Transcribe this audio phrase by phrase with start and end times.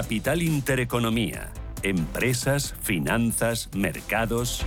[0.00, 1.52] Capital Intereconomía.
[1.82, 4.64] Empresas, finanzas, mercados.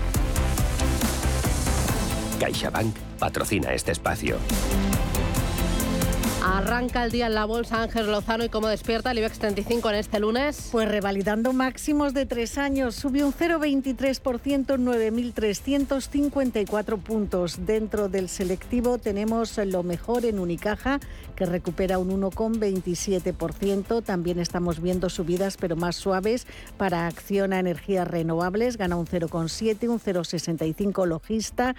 [2.40, 4.38] CaixaBank patrocina este espacio.
[6.54, 9.96] Arranca el día en la bolsa Ángel Lozano y cómo despierta el IBEX 35 en
[9.96, 10.70] este lunes.
[10.72, 17.66] Pues revalidando máximos de tres años, subió un 0,23%, 9.354 puntos.
[17.66, 21.00] Dentro del selectivo tenemos lo mejor en Unicaja,
[21.36, 24.04] que recupera un 1,27%.
[24.04, 26.46] También estamos viendo subidas, pero más suaves,
[26.78, 31.74] para Acción a Energías Renovables, gana un 0,7, un 0,65 Logista.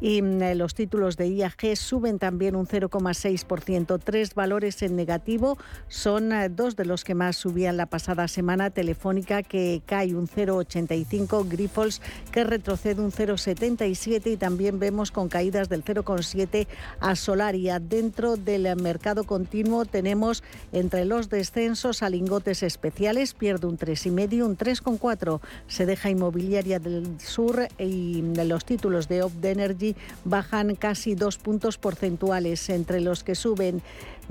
[0.00, 3.98] Y mm, los títulos de IAG suben también un 0,6%
[4.34, 5.58] valores en negativo.
[5.88, 8.70] Son eh, dos de los que más subían la pasada semana.
[8.70, 12.00] Telefónica que cae un 0,85, Grifols
[12.32, 16.66] que retrocede un 0,77 y también vemos con caídas del 0,7
[17.00, 17.80] a Solaria.
[17.80, 24.56] Dentro del mercado continuo tenemos entre los descensos a lingotes especiales, pierde un 3,5, un
[24.56, 31.38] 3,4 se deja Inmobiliaria del Sur y los títulos de Op Energy bajan casi dos
[31.38, 33.82] puntos porcentuales entre los que suben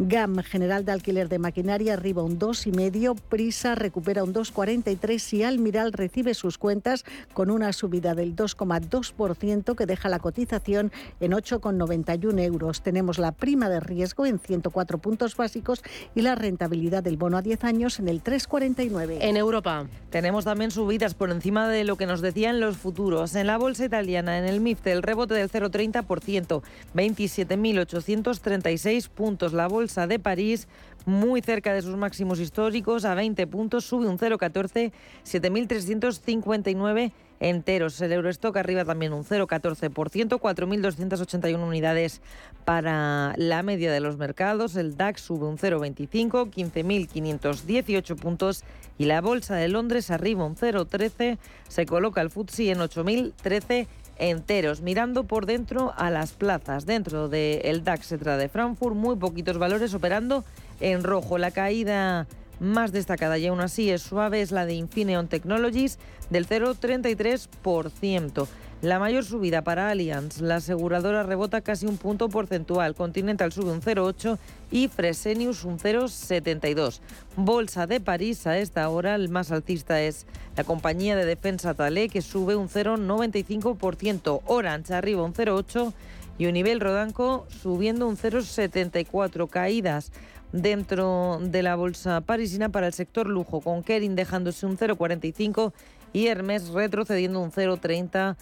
[0.08, 5.92] GAM, General de Alquiler de Maquinaria, arriba un 2,5, Prisa recupera un 2,43 y Almiral
[5.92, 12.82] recibe sus cuentas con una subida del 2,2% que deja la cotización en 8,91 euros.
[12.82, 15.84] Tenemos la prima de riesgo en 104 puntos básicos
[16.16, 19.18] y la rentabilidad del bono a 10 años en el 3,49.
[19.20, 19.86] En Europa.
[20.12, 23.36] Tenemos también subidas por encima de lo que nos decían los futuros.
[23.36, 26.62] En la bolsa italiana, en el MIFTE, el rebote del 0,30%,
[26.96, 29.52] 27.836 puntos.
[29.52, 30.68] La bolsa de París,
[31.06, 34.92] muy cerca de sus máximos históricos, a 20 puntos, sube un 0,14,
[35.26, 38.00] 7.359 enteros.
[38.02, 42.22] El Eurostock arriba también un 0,14%, 4.281 unidades
[42.66, 44.76] para la media de los mercados.
[44.76, 48.64] El DAX sube un 0,25, 15.518 puntos.
[48.98, 53.88] Y la Bolsa de Londres arriba un 0,13, se coloca el FTSE en 8.013
[54.20, 56.86] enteros, mirando por dentro a las plazas.
[56.86, 60.44] Dentro del DAX de Frankfurt, muy poquitos valores operando
[60.80, 61.38] en rojo.
[61.38, 62.28] La caída
[62.60, 65.98] más destacada y aún así es suave es la de Infineon Technologies
[66.30, 68.48] del 0,33%.
[68.82, 73.82] La mayor subida para Allianz, la aseguradora rebota casi un punto porcentual, Continental sube un
[73.82, 74.38] 0,8
[74.72, 77.02] y Fresenius un 0,72.
[77.36, 80.26] Bolsa de París a esta hora, el más alcista es
[80.56, 85.92] la compañía de defensa Talé que sube un 0,95%, Orange arriba un 0,8
[86.38, 89.50] y Univel Rodanco subiendo un 0,74.
[89.50, 90.14] Caídas
[90.54, 95.74] dentro de la bolsa parisina para el sector lujo, con Kering dejándose un 0,45
[96.14, 98.38] y Hermes retrocediendo un 0,30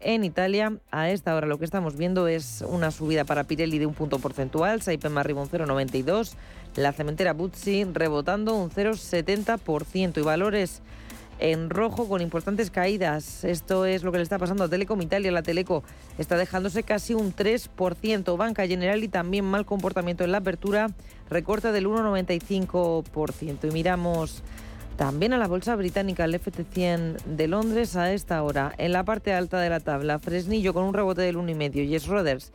[0.00, 3.86] en Italia, a esta hora lo que estamos viendo es una subida para Pirelli de
[3.86, 6.32] un punto porcentual, Saipem arriba un 0,92,
[6.76, 10.82] la cementera Buzzi rebotando un 0,70% y valores
[11.38, 13.44] en rojo con importantes caídas.
[13.44, 15.32] Esto es lo que le está pasando a Telecom Italia.
[15.32, 15.82] La Teleco
[16.16, 18.36] está dejándose casi un 3%.
[18.36, 20.90] Banca General y también mal comportamiento en la apertura,
[21.28, 23.68] recorta del 1,95%.
[23.68, 24.44] Y miramos
[24.96, 28.72] también a la bolsa británica, el FT100 de Londres a esta hora.
[28.78, 32.52] En la parte alta de la tabla, Fresnillo con un rebote del 1,5 y Schroders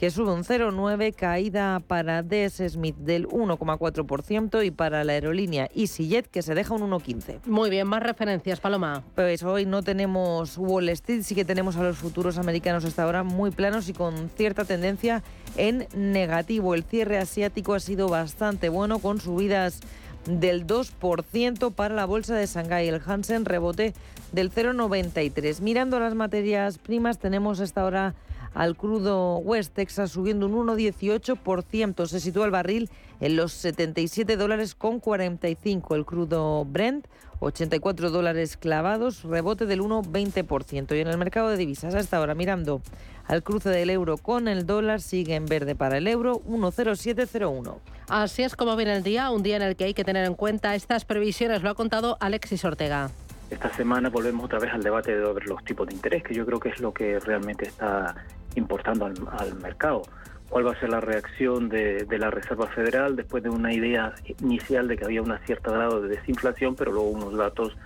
[0.00, 6.26] que sube un 0,9, caída para DS Smith del 1,4% y para la aerolínea EasyJet
[6.26, 7.44] que se deja un 1,15.
[7.44, 9.04] Muy bien, más referencias, Paloma.
[9.14, 13.24] Pues hoy no tenemos Wall Street, sí que tenemos a los futuros americanos hasta ahora
[13.24, 15.22] muy planos y con cierta tendencia
[15.58, 16.74] en negativo.
[16.74, 19.80] El cierre asiático ha sido bastante bueno con subidas
[20.26, 22.88] del 2% para la bolsa de Shanghái.
[22.88, 23.94] El Hansen rebote
[24.32, 25.60] del 0,93.
[25.60, 28.14] Mirando las materias primas, tenemos hasta ahora
[28.54, 32.06] al crudo West Texas subiendo un 1,18%.
[32.06, 35.94] Se sitúa el barril en los 77 dólares con 45.
[35.94, 37.06] El crudo Brent
[37.40, 40.96] 84 dólares clavados, rebote del 1,20%.
[40.96, 42.82] Y en el mercado de divisas, hasta ahora mirando
[43.30, 47.78] al cruce del euro con el dólar, sigue en verde para el euro, 1,0701.
[48.08, 50.34] Así es como viene el día, un día en el que hay que tener en
[50.34, 53.10] cuenta estas previsiones, lo ha contado Alexis Ortega.
[53.48, 56.58] Esta semana volvemos otra vez al debate sobre los tipos de interés, que yo creo
[56.58, 58.16] que es lo que realmente está
[58.56, 60.02] importando al, al mercado
[60.50, 64.88] cuál va a ser la reacción de, la Reserva Federal después de una idea inicial
[64.88, 67.76] de que había un cierto grado de desinflación, pero luego unos datos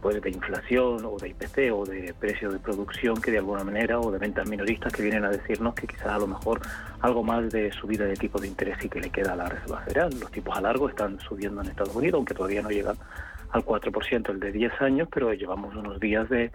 [0.00, 4.00] pues de inflación o de IPC o de precios de producción que de alguna manera
[4.00, 6.60] o de ventas minoristas que vienen a decirnos que quizás a lo mejor
[7.00, 9.80] algo más de subida de tipos de interés y que le queda a la Reserva
[9.82, 10.10] Federal.
[10.18, 12.96] Los tipos a largo están subiendo en Estados Unidos, aunque todavía no llegan
[13.50, 16.50] al 4% el de 10 años, pero llevamos unos días de,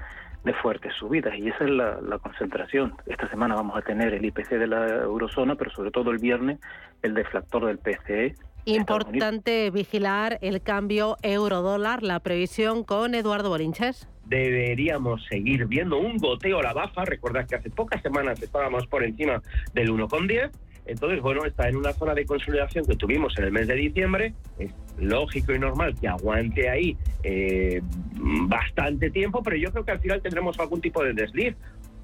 [0.46, 2.94] de fuertes subidas y esa es la, concentración.
[3.08, 6.60] Esta semana vamos a tener el IPC de la eurozona, pero sobre todo el viernes
[7.02, 15.24] el deflactor del PCE Importante vigilar el cambio euro-dólar, la previsión con Eduardo Bolinches deberíamos
[15.30, 17.06] seguir viendo un goteo a la baja.
[17.06, 19.42] Recordad que hace pocas semanas estábamos por encima
[19.74, 20.52] del 1,10.
[20.88, 24.34] Entonces, bueno, está en una zona de consolidación que tuvimos en el mes de diciembre.
[24.60, 27.82] Es lógico y normal que aguante ahí eh,
[28.14, 31.56] bastante tiempo, pero yo creo que al final tendremos algún tipo de desliz.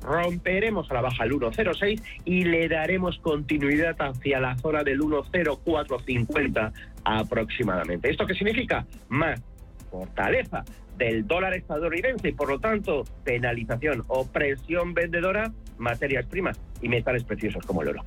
[0.01, 6.71] Romperemos a la baja el 1,06 y le daremos continuidad hacia la zona del 1,0450
[7.03, 8.09] aproximadamente.
[8.09, 8.85] ¿Esto qué significa?
[9.09, 9.41] Más
[9.89, 10.63] fortaleza
[10.97, 17.23] del dólar estadounidense y por lo tanto penalización o presión vendedora materias primas y metales
[17.23, 18.03] preciosos como el oro.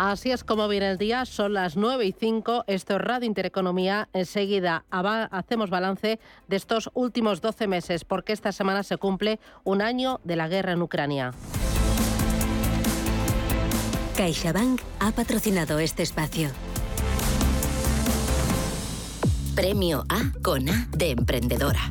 [0.00, 4.08] Así es como viene el día, son las 9 y 5, esto es Radio Intereconomía,
[4.12, 10.20] enseguida hacemos balance de estos últimos 12 meses porque esta semana se cumple un año
[10.22, 11.32] de la guerra en Ucrania.
[14.16, 16.50] CaixaBank ha patrocinado este espacio.
[19.56, 21.90] Premio A con A de emprendedora.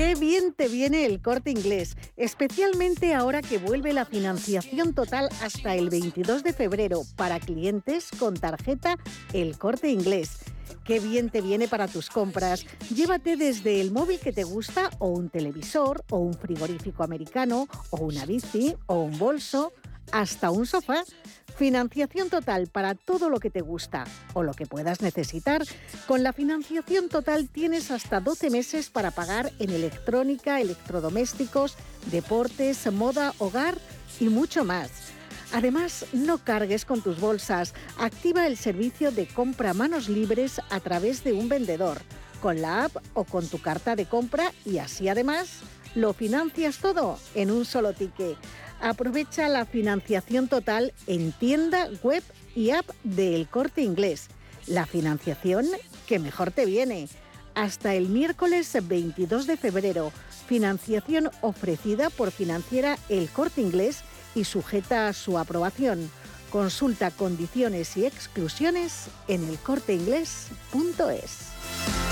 [0.00, 5.74] Qué bien te viene el corte inglés, especialmente ahora que vuelve la financiación total hasta
[5.74, 8.96] el 22 de febrero para clientes con tarjeta
[9.34, 10.38] El corte inglés.
[10.84, 12.64] Qué bien te viene para tus compras.
[12.94, 17.98] Llévate desde el móvil que te gusta o un televisor o un frigorífico americano o
[17.98, 19.74] una bici o un bolso
[20.12, 21.04] hasta un sofá.
[21.60, 25.62] Financiación total para todo lo que te gusta o lo que puedas necesitar.
[26.06, 31.76] Con la financiación total tienes hasta 12 meses para pagar en electrónica, electrodomésticos,
[32.10, 33.76] deportes, moda, hogar
[34.20, 34.90] y mucho más.
[35.52, 37.74] Además, no cargues con tus bolsas.
[37.98, 41.98] Activa el servicio de compra manos libres a través de un vendedor,
[42.40, 45.58] con la app o con tu carta de compra y así además
[45.94, 48.38] lo financias todo en un solo ticket.
[48.80, 52.22] Aprovecha la financiación total en tienda, web
[52.56, 54.28] y app del Corte Inglés.
[54.66, 55.66] La financiación
[56.06, 57.08] que mejor te viene.
[57.54, 60.12] Hasta el miércoles 22 de febrero.
[60.46, 64.02] Financiación ofrecida por financiera El Corte Inglés
[64.34, 66.10] y sujeta a su aprobación.
[66.50, 72.09] Consulta condiciones y exclusiones en elcorteinglés.es.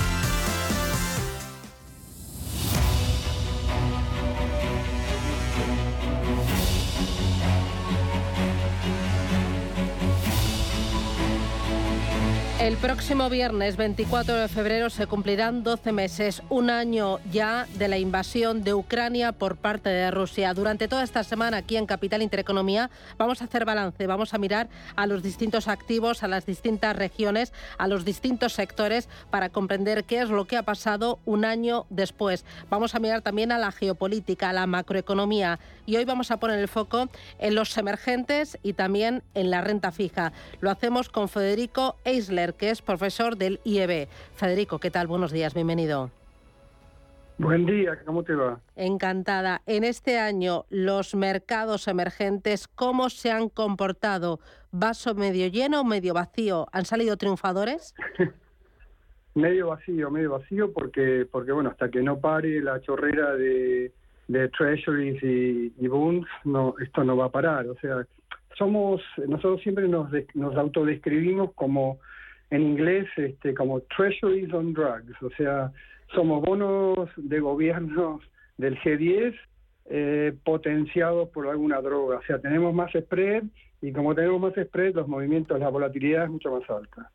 [12.59, 17.97] El próximo viernes 24 de febrero se cumplirán 12 meses, un año ya de la
[17.97, 20.53] invasión de Ucrania por parte de Rusia.
[20.53, 24.67] Durante toda esta semana aquí en Capital Intereconomía vamos a hacer balance, vamos a mirar
[24.97, 30.19] a los distintos activos, a las distintas regiones, a los distintos sectores para comprender qué
[30.19, 32.43] es lo que ha pasado un año después.
[32.69, 36.59] Vamos a mirar también a la geopolítica, a la macroeconomía y hoy vamos a poner
[36.59, 37.07] el foco
[37.39, 40.33] en los emergentes y también en la renta fija.
[40.59, 44.07] Lo hacemos con Federico Eisler que es profesor del IEB.
[44.35, 45.07] Federico, ¿qué tal?
[45.07, 46.11] Buenos días, bienvenido.
[47.37, 48.59] Buen día, ¿cómo te va?
[48.75, 49.61] Encantada.
[49.65, 54.39] En este año, los mercados emergentes, ¿cómo se han comportado?
[54.71, 56.67] ¿Vaso medio lleno o medio vacío?
[56.73, 57.95] ¿Han salido triunfadores?
[59.35, 63.93] medio vacío, medio vacío, porque, porque bueno, hasta que no pare la chorrera de,
[64.27, 67.67] de treasuries y, y bonds, no, esto no va a parar.
[67.67, 68.05] O sea,
[68.57, 71.99] somos, nosotros siempre nos, nos autodescribimos como
[72.49, 75.71] en inglés este, como treasuries on drugs, o sea,
[76.13, 78.21] somos bonos de gobiernos
[78.57, 79.35] del G10
[79.91, 83.43] eh, potenciados por alguna droga, o sea, tenemos más spread
[83.81, 87.11] y como tenemos más spread, los movimientos, la volatilidad es mucho más alta.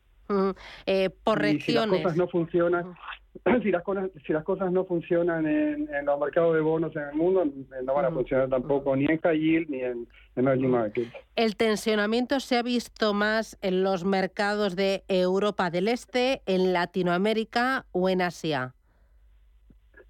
[0.85, 1.63] Eh, por regiones.
[1.65, 2.95] si las cosas no funcionan,
[3.63, 7.15] si las cosas, si las cosas no funcionan en, los mercados de bonos en el
[7.15, 7.45] mundo,
[7.83, 11.11] no van a funcionar tampoco ni en high yield ni en emerging markets.
[11.35, 17.85] El tensionamiento se ha visto más en los mercados de Europa del Este, en Latinoamérica
[17.91, 18.73] o en Asia.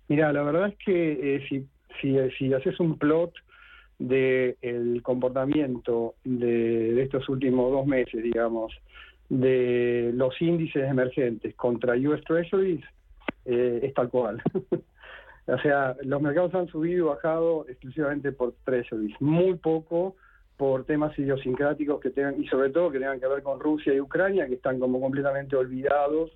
[0.08, 1.68] Mira, la verdad es que eh, si,
[2.00, 3.34] si, si haces un plot
[3.98, 8.74] del el comportamiento de, de estos últimos dos meses, digamos,
[9.30, 12.84] de los índices emergentes contra US Treasuries
[13.46, 14.42] eh, es tal cual.
[15.48, 20.16] o sea, los mercados han subido y bajado exclusivamente por Treasuries, muy poco
[20.58, 24.00] por temas idiosincráticos que tengan, y sobre todo que tengan que ver con Rusia y
[24.00, 26.32] Ucrania, que están como completamente olvidados.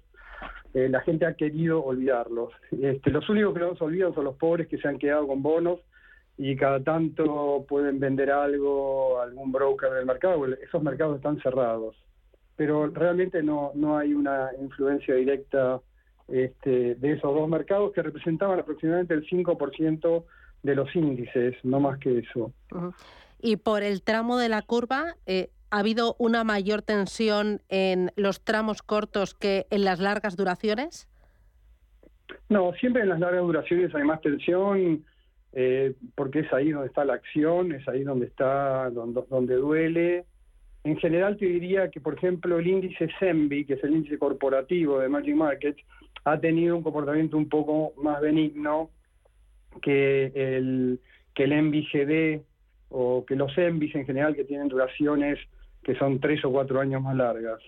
[0.74, 2.54] Eh, la gente ha querido olvidarlos.
[2.72, 5.42] Este, los únicos que no se olvidan son los pobres que se han quedado con
[5.42, 5.80] bonos
[6.38, 11.98] y cada tanto pueden vender algo a algún broker del mercado, esos mercados están cerrados.
[12.56, 15.82] Pero realmente no, no hay una influencia directa
[16.32, 20.24] este, de esos dos mercados que representaban aproximadamente el 5%
[20.64, 22.52] de los índices, no más que eso.
[23.42, 28.44] Y por el tramo de la curva, eh, ¿ha habido una mayor tensión en los
[28.44, 31.08] tramos cortos que en las largas duraciones?
[32.50, 35.06] No, siempre en las largas duraciones hay más tensión,
[35.54, 40.26] eh, porque es ahí donde está la acción, es ahí donde está, donde, donde duele.
[40.84, 45.00] En general te diría que, por ejemplo, el índice SEMBI, que es el índice corporativo
[45.00, 45.82] de Emerging Markets,
[46.24, 48.90] ha tenido un comportamiento un poco más benigno
[49.82, 51.00] que el,
[51.34, 52.42] que el MVGD
[52.90, 55.40] o que los ENVIs en general que tienen duraciones
[55.84, 57.60] que son tres o cuatro años más largas.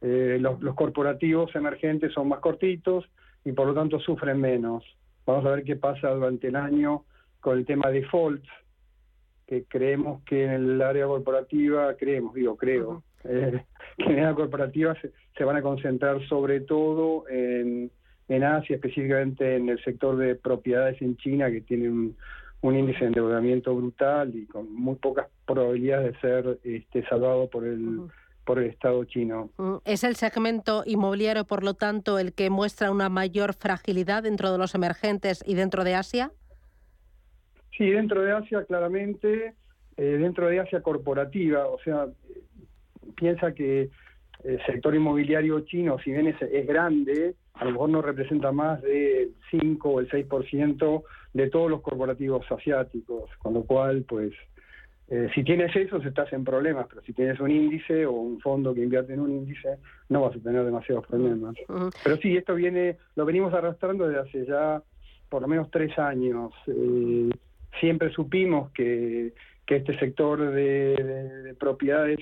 [0.00, 3.04] Eh, los, corporativos emergentes son más cortitos
[3.44, 4.84] y por lo tanto sufren menos.
[5.26, 7.04] Vamos a ver qué pasa durante el año
[7.40, 8.48] con el tema de defaults,
[9.46, 13.64] que creemos que en el área corporativa, creemos, digo, creo, eh,
[13.96, 17.90] que en el área corporativa se, se, van a concentrar sobre todo en,
[18.28, 22.16] en Asia, específicamente en el sector de propiedades en China, que tiene un,
[22.60, 27.64] un índice de endeudamiento brutal y con muy pocas probabilidades de ser este, salvado por
[27.64, 28.00] el,
[28.44, 29.50] por el Estado chino.
[29.84, 34.58] ¿Es el segmento inmobiliario, por lo tanto, el que muestra una mayor fragilidad dentro de
[34.58, 36.32] los emergentes y dentro de Asia?
[37.76, 39.54] Sí, dentro de Asia, claramente,
[39.96, 42.06] eh, dentro de Asia corporativa, o sea,
[43.18, 43.90] piensa que
[44.44, 48.80] el sector inmobiliario chino, si bien es, es grande, a lo mejor no representa más
[48.82, 54.32] del 5 o el 6% de todos los corporativos asiáticos, con lo cual, pues,
[55.08, 58.74] eh, si tienes eso, estás en problemas, pero si tienes un índice o un fondo
[58.74, 61.56] que invierte en un índice, no vas a tener demasiados problemas.
[62.04, 64.82] Pero sí, esto viene, lo venimos arrastrando desde hace ya
[65.28, 66.52] por lo menos tres años.
[66.66, 67.30] Eh,
[67.80, 69.32] siempre supimos que,
[69.66, 72.18] que este sector de, de, de propiedades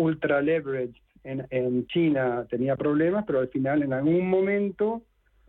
[0.00, 5.02] ultra leverage en, en, China tenía problemas, pero al final en algún momento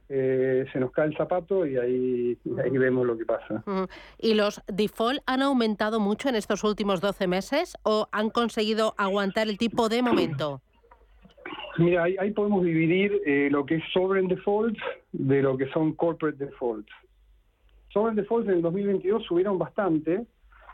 [0.10, 3.64] eh, se nos cae el zapato y ahí, ahí vemos lo que pasa.
[4.18, 9.48] ¿Y los default han aumentado mucho en estos últimos 12 meses o han conseguido aguantar
[9.48, 10.62] el tipo de momento?
[11.78, 14.82] Mira, ahí, ahí podemos dividir eh, lo que es sovereign defaults
[15.14, 16.92] de lo que son corporate defaults.
[17.94, 20.26] Sovereign defaults en el 2022 subieron bastante,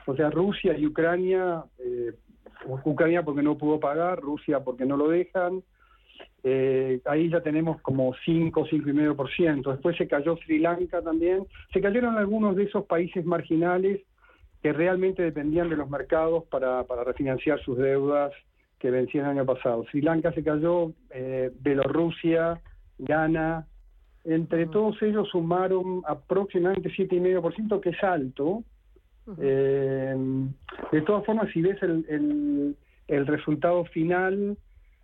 [0.08, 2.14] o sea, Rusia y Ucrania eh,
[2.84, 5.64] Ucrania porque no pudo pagar, Rusia porque no lo dejan.
[6.44, 9.72] Eh, ahí ya tenemos como 5, 5,5%.
[9.72, 11.46] Después se cayó Sri Lanka también.
[11.74, 14.02] Se cayeron algunos de esos países marginales
[14.62, 18.32] que realmente dependían de los mercados para, para refinanciar sus deudas
[18.80, 19.86] que vencían el año pasado.
[19.90, 22.62] Sri Lanka se cayó, eh, Bielorrusia,
[23.00, 23.68] Ghana.
[24.24, 28.64] Entre todos ellos sumaron aproximadamente 7,5%, que es alto,
[29.40, 30.16] eh,
[30.92, 32.76] de todas formas, si ves el, el,
[33.08, 34.58] el resultado final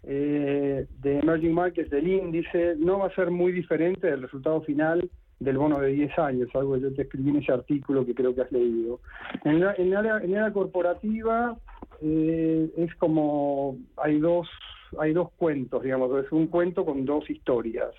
[0.03, 5.09] eh, de Emerging Markets del índice, no va a ser muy diferente del resultado final
[5.39, 8.33] del bono de 10 años, algo que yo te escribí en ese artículo que creo
[8.33, 8.99] que has leído.
[9.43, 11.57] En la, en área, en área corporativa
[12.01, 14.47] eh, es como hay dos
[14.99, 17.91] hay dos cuentos, digamos, es un cuento con dos historias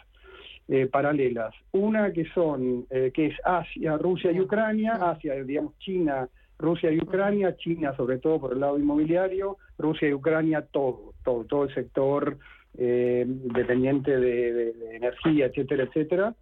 [0.68, 1.54] eh, paralelas.
[1.72, 6.28] Una que son, eh, que es Asia, Rusia y Ucrania, Asia, digamos, China,
[6.58, 11.44] Rusia y Ucrania, China sobre todo por el lado inmobiliario, Rusia y Ucrania todo, todo,
[11.44, 12.38] todo el sector
[12.78, 16.34] eh, dependiente de, de, de, energía, etcétera, etcétera.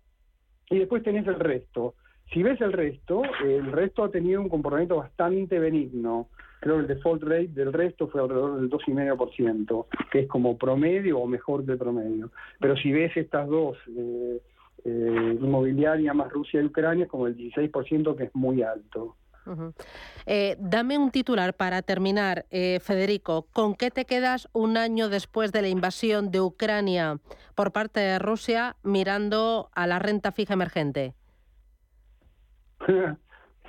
[0.70, 1.94] Y después tenés el resto.
[2.32, 6.28] Si ves el resto, el resto ha tenido un comportamiento bastante benigno
[6.62, 11.19] creo que el default rate del resto fue alrededor del 2,5%, que es como promedio
[11.19, 12.31] o mejor de promedio.
[12.61, 14.40] Pero si ves estas dos, eh,
[14.85, 19.16] eh, inmobiliaria más Rusia y Ucrania, es como el 16%, que es muy alto.
[19.45, 19.75] Uh -huh.
[20.25, 23.49] eh, dame un titular para terminar, eh, Federico.
[23.52, 27.19] ¿Con qué te quedas un año después de la invasión de Ucrania
[27.57, 31.14] por parte de Rusia mirando a la renta fija emergente?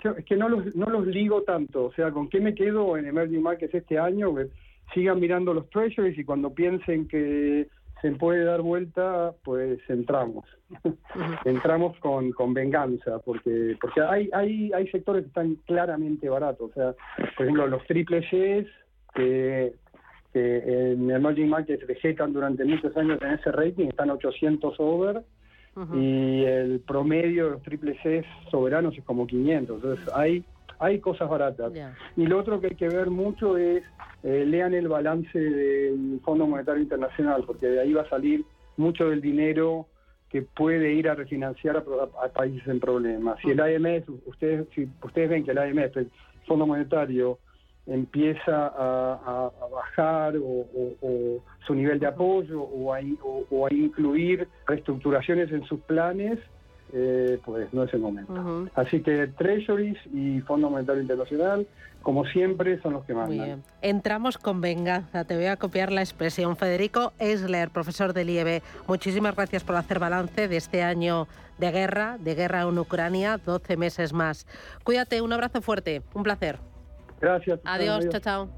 [0.04, 1.86] es que no los, no los ligo tanto.
[1.86, 4.36] O sea, ¿con qué me quedo en Emerging Markets este año?
[4.36, 4.48] Que
[4.94, 7.68] sigan mirando los treasuries y cuando piensen que
[8.02, 10.46] se puede dar vuelta, pues entramos.
[11.46, 16.72] entramos con, con venganza, porque porque hay, hay, hay sectores que están claramente baratos.
[16.72, 16.94] O sea,
[17.38, 18.70] por ejemplo, los triple Cs
[19.16, 19.74] que,
[20.34, 25.24] que en Emerging Markets vegetan durante muchos años en ese rating, están 800 over
[25.76, 26.00] Uh -huh.
[26.00, 29.76] y el promedio de los triple C soberanos es como 500.
[29.78, 30.46] Entonces hay
[30.80, 31.74] hay cosas baratas.
[31.74, 31.96] Yeah.
[32.18, 33.84] Y lo otro que hay que ver mucho es,
[34.24, 38.44] eh, lean el balance del Fondo Monetario Internacional, porque de ahí va a salir
[38.76, 39.88] mucho del dinero
[40.30, 43.40] que puede ir a refinanciar a, países en problemas.
[43.42, 46.12] Si el IMF, ustedes, si ustedes ven que el IMF, el
[46.48, 47.38] Fondo Monetario,
[47.88, 53.00] empieza a, bajar o, su nivel de apoyo o a,
[53.50, 56.40] o a incluir reestructuraciones en sus planes,
[56.96, 58.70] eh, pues no es el momento.
[58.76, 61.66] Así que Treasuries y Fondo Monetario Internacional,
[62.04, 63.38] como siempre, son los que mandan.
[63.38, 63.64] Muy bien.
[63.82, 65.26] Entramos con venganza.
[65.26, 66.56] Te voy a copiar la expresión.
[66.56, 72.18] Federico Esler, profesor de IEB, muchísimas gracias por hacer balance de este año de guerra,
[72.20, 74.46] de guerra en Ucrania, 12 meses más.
[74.84, 76.60] Cuídate, un abrazo fuerte, un placer.
[77.24, 77.62] Gracias.
[77.64, 78.50] Adiós, chao, chao.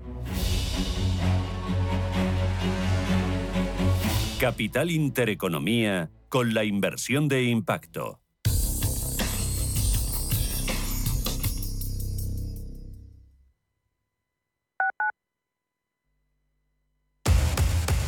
[4.39, 8.21] Capital Intereconomía con la inversión de impacto.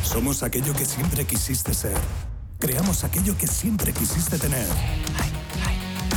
[0.02, 1.96] Somos aquello que siempre quisiste ser.
[2.58, 4.66] Creamos aquello que siempre quisiste tener.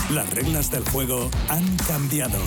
[0.10, 2.39] Las reglas del juego han cambiado.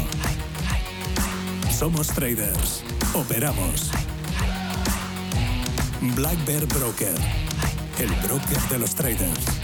[1.79, 2.85] Somos traders.
[3.15, 3.91] Operamos.
[6.15, 7.15] Black Bear Broker.
[7.99, 9.64] El broker de los traders.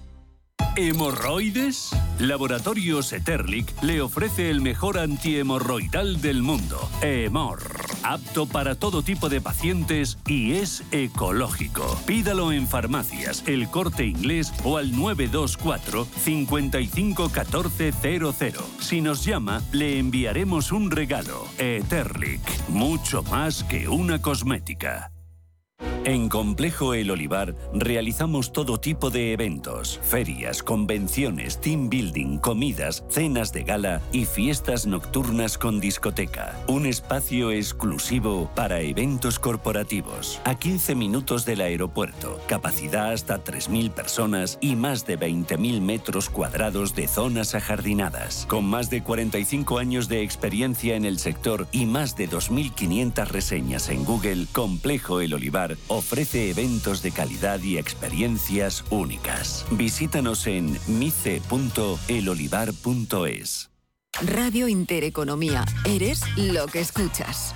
[0.75, 1.91] ¿Hemorroides?
[2.19, 7.61] Laboratorios Eterlic le ofrece el mejor antihemorroidal del mundo, Hemor.
[8.03, 11.99] Apto para todo tipo de pacientes y es ecológico.
[12.05, 18.35] Pídalo en farmacias, el corte inglés o al 924 551400.
[18.79, 21.47] Si nos llama, le enviaremos un regalo.
[21.57, 25.10] Eterlic, mucho más que una cosmética.
[26.03, 33.53] En Complejo El Olivar realizamos todo tipo de eventos, ferias, convenciones, team building, comidas, cenas
[33.53, 36.59] de gala y fiestas nocturnas con discoteca.
[36.67, 40.41] Un espacio exclusivo para eventos corporativos.
[40.43, 46.95] A 15 minutos del aeropuerto, capacidad hasta 3.000 personas y más de 20.000 metros cuadrados
[46.95, 48.45] de zonas ajardinadas.
[48.47, 53.89] Con más de 45 años de experiencia en el sector y más de 2.500 reseñas
[53.89, 59.65] en Google, Complejo El Olivar ofrece eventos de calidad y experiencias únicas.
[59.71, 63.71] Visítanos en mice.elolivar.es.
[64.19, 65.65] Radio Intereconomía.
[65.85, 67.55] Eres lo que escuchas.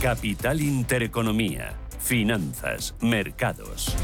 [0.00, 3.96] Capital Intereconomía Finanzas, mercados.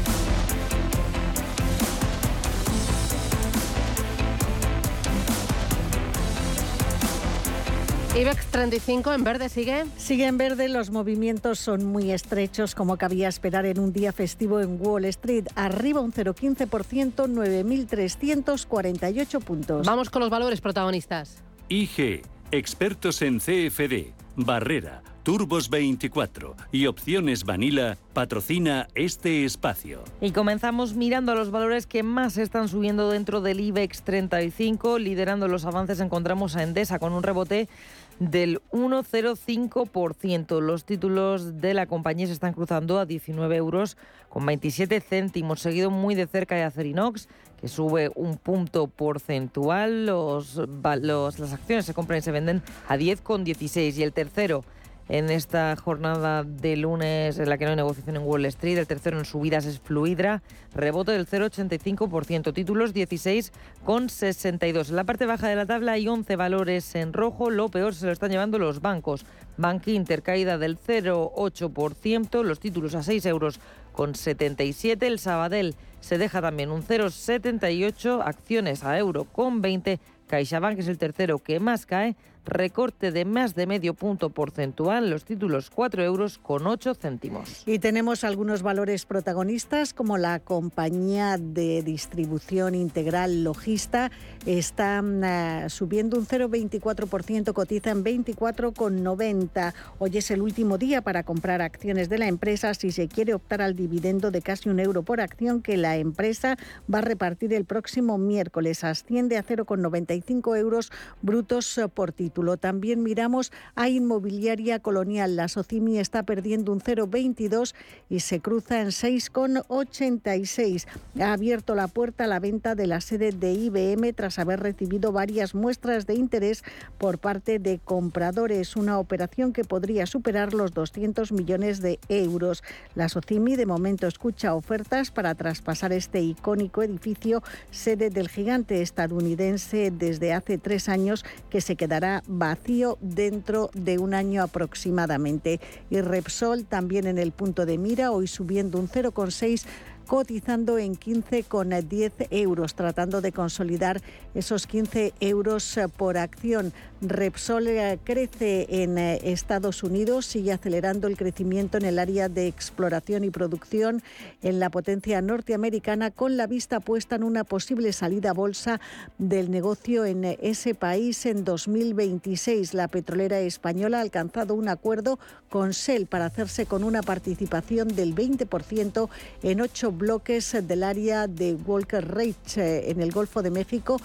[8.19, 9.85] IBEX 35 en verde sigue.
[9.97, 14.61] Sigue en verde, los movimientos son muy estrechos como cabía esperar en un día festivo
[14.61, 15.45] en Wall Street.
[15.55, 19.85] Arriba un 0,15%, 9.348 puntos.
[19.85, 21.43] Vamos con los valores protagonistas.
[21.69, 30.03] IG, expertos en CFD, Barrera, Turbos 24 y Opciones Vanilla patrocina este espacio.
[30.19, 34.97] Y comenzamos mirando a los valores que más están subiendo dentro del IBEX 35.
[34.97, 37.69] Liderando los avances encontramos a Endesa con un rebote
[38.17, 40.59] del 1,05%.
[40.59, 45.91] Los títulos de la compañía se están cruzando a 19 euros con 27 céntimos, seguido
[45.91, 47.29] muy de cerca de Acerinox,
[47.59, 50.07] que sube un punto porcentual.
[50.07, 54.63] Las acciones se compran y se venden a 10,16 y el tercero
[55.11, 58.77] en esta jornada de lunes en la que no hay negociación en Wall Street.
[58.77, 60.41] El tercero en subidas es Fluidra,
[60.73, 64.89] rebote del 0,85%, títulos 16,62.
[64.89, 68.05] En la parte baja de la tabla hay 11 valores en rojo, lo peor se
[68.05, 69.25] lo están llevando los bancos.
[69.57, 73.59] Bank Inter caída del 0,8%, los títulos a 6 euros
[73.91, 80.79] con 77, el Sabadell se deja también un 0,78, acciones a euro con 20, CaixaBank
[80.79, 85.69] es el tercero que más cae recorte de más de medio punto porcentual, los títulos
[85.69, 87.63] 4 euros con 8 céntimos.
[87.65, 94.11] Y tenemos algunos valores protagonistas como la compañía de distribución integral Logista
[94.45, 99.73] está mm, subiendo un 0,24%, cotiza en 24,90.
[99.99, 103.61] Hoy es el último día para comprar acciones de la empresa si se quiere optar
[103.61, 106.57] al dividendo de casi un euro por acción que la empresa
[106.91, 108.83] va a repartir el próximo miércoles.
[108.83, 112.30] Asciende a 0,95 euros brutos por título.
[112.59, 115.35] También miramos a Inmobiliaria Colonial.
[115.35, 117.75] La Socimi está perdiendo un 0,22
[118.09, 120.87] y se cruza en 6,86.
[121.19, 125.11] Ha abierto la puerta a la venta de la sede de IBM tras haber recibido
[125.11, 126.63] varias muestras de interés
[126.97, 132.63] por parte de compradores, una operación que podría superar los 200 millones de euros.
[132.95, 139.91] La Socimi de momento escucha ofertas para traspasar este icónico edificio, sede del gigante estadounidense
[139.91, 145.59] desde hace tres años, que se quedará vacío dentro de un año aproximadamente.
[145.89, 149.65] Y Repsol también en el punto de mira, hoy subiendo un 0,6
[150.07, 154.01] cotizando en 15,10 euros, tratando de consolidar
[154.33, 156.73] esos 15 euros eh, por acción.
[157.01, 162.47] Repsol eh, crece en eh, Estados Unidos, sigue acelerando el crecimiento en el área de
[162.47, 164.03] exploración y producción
[164.41, 168.79] en la potencia norteamericana, con la vista puesta en una posible salida bolsa
[169.17, 172.73] del negocio en ese país en 2026.
[172.73, 178.15] La petrolera española ha alcanzado un acuerdo con Shell para hacerse con una participación del
[178.15, 179.09] 20%
[179.43, 183.99] en ocho bloques del área de Walker Ridge eh, en el Golfo de México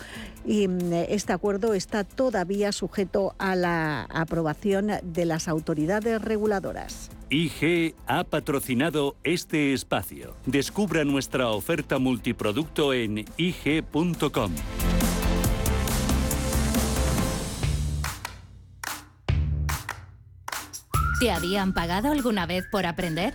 [0.45, 7.11] y mm, este acuerdo está todavía sujeto a la aprobación de las autoridades reguladoras.
[7.31, 10.35] IG ha patrocinado este espacio.
[10.47, 14.53] Descubra nuestra oferta multiproducto en ig.com.
[21.19, 23.35] ¿Te habían pagado alguna vez por aprender?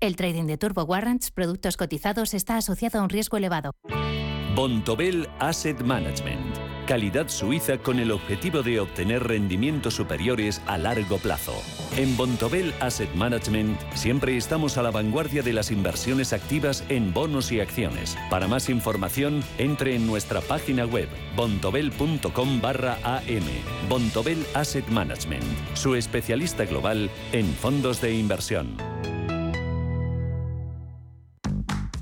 [0.00, 3.72] El trading de Turbo Warrants, productos cotizados, está asociado a un riesgo elevado.
[4.54, 6.56] Bontobel Asset Management.
[6.86, 11.52] Calidad suiza con el objetivo de obtener rendimientos superiores a largo plazo.
[11.96, 17.52] En Bontobel Asset Management siempre estamos a la vanguardia de las inversiones activas en bonos
[17.52, 18.16] y acciones.
[18.30, 23.44] Para más información, entre en nuestra página web bontobel.com barra am.
[23.88, 28.76] Bontobel Asset Management, su especialista global en fondos de inversión.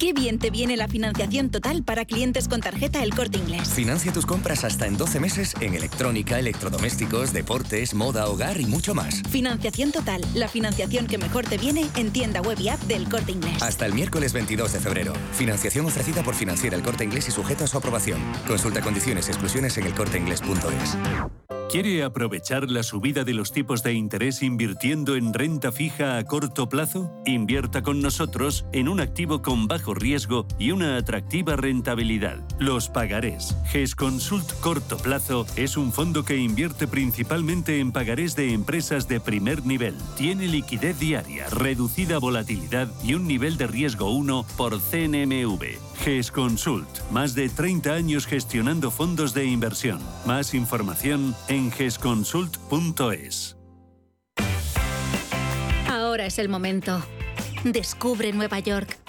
[0.08, 3.68] Qué bien te viene la financiación total para clientes con tarjeta El Corte Inglés.
[3.68, 8.94] Financia tus compras hasta en 12 meses en electrónica, electrodomésticos, deportes, moda, hogar y mucho
[8.94, 9.20] más.
[9.28, 13.32] Financiación total, la financiación que mejor te viene en tienda web y app del Corte
[13.32, 13.62] Inglés.
[13.62, 15.12] Hasta el miércoles 22 de febrero.
[15.32, 18.22] Financiación ofrecida por Financiera El Corte Inglés y sujeta a su aprobación.
[18.46, 20.96] Consulta condiciones y exclusiones en elcorteinglés.es.
[21.70, 26.70] ¿Quiere aprovechar la subida de los tipos de interés invirtiendo en renta fija a corto
[26.70, 27.12] plazo?
[27.26, 32.38] Invierta con nosotros en un activo con bajo riesgo y una atractiva rentabilidad.
[32.58, 33.56] Los pagarés.
[33.70, 39.64] GESConsult Corto Plazo es un fondo que invierte principalmente en pagarés de empresas de primer
[39.66, 39.94] nivel.
[40.16, 45.78] Tiene liquidez diaria, reducida volatilidad y un nivel de riesgo 1 por CNMV.
[46.04, 47.10] GESConsult.
[47.10, 50.00] Más de 30 años gestionando fondos de inversión.
[50.26, 53.56] Más información en gesconsult.es.
[55.88, 57.02] Ahora es el momento.
[57.64, 58.96] Descubre Nueva York,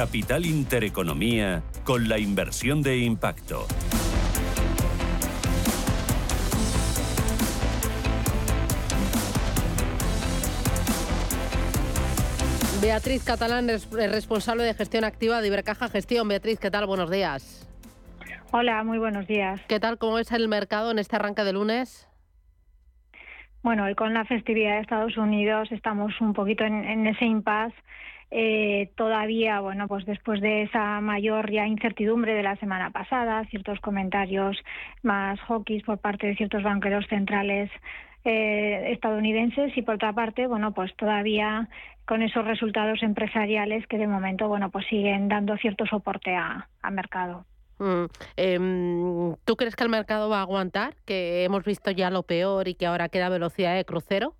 [0.00, 3.66] Capital Intereconomía con la inversión de impacto.
[12.80, 16.26] Beatriz Catalán es responsable de gestión activa de Ibercaja Gestión.
[16.28, 16.86] Beatriz, ¿qué tal?
[16.86, 17.68] Buenos días.
[18.52, 19.60] Hola, muy buenos días.
[19.68, 19.98] ¿Qué tal?
[19.98, 22.08] ¿Cómo es el mercado en este arranque de lunes?
[23.62, 27.76] Bueno, y con la festividad de Estados Unidos estamos un poquito en, ese impasse.
[28.30, 33.80] Eh, todavía, bueno, pues después de esa mayor ya incertidumbre de la semana pasada, ciertos
[33.80, 34.56] comentarios
[35.02, 37.70] más hawkish por parte de ciertos banqueros centrales
[38.24, 41.68] eh, estadounidenses y por otra parte, bueno, pues todavía
[42.06, 47.44] con esos resultados empresariales que de momento, bueno, pues siguen dando cierto soporte al mercado.
[47.78, 48.04] Mm,
[48.36, 50.94] em, ¿Tú crees que el mercado va a aguantar?
[51.06, 54.34] Que hemos visto ya lo peor y que ahora queda velocidad de crucero.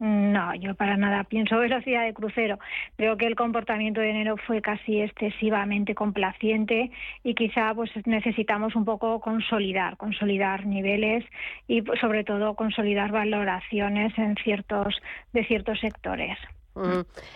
[0.00, 2.58] No, yo para nada pienso velocidad de crucero.
[2.96, 6.92] Creo que el comportamiento de enero fue casi excesivamente complaciente
[7.24, 11.24] y quizá pues necesitamos un poco consolidar, consolidar niveles
[11.66, 14.94] y sobre todo consolidar valoraciones en ciertos
[15.32, 16.38] de ciertos sectores.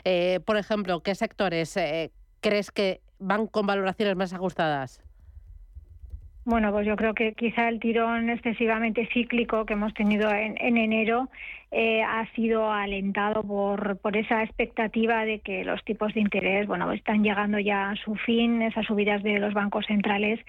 [0.05, 5.03] Eh, por ejemplo, ¿qué sectores eh, crees que van con valoraciones más ajustadas?
[6.45, 11.29] Bueno, pues yo creo que quizá el tirón excesivamente cíclico que hemos tenido en, enero
[11.71, 16.91] eh, ha sido alentado por, por esa expectativa de que los tipos de interés, bueno,
[16.91, 20.41] están llegando ya a su fin, esas subidas de los bancos centrales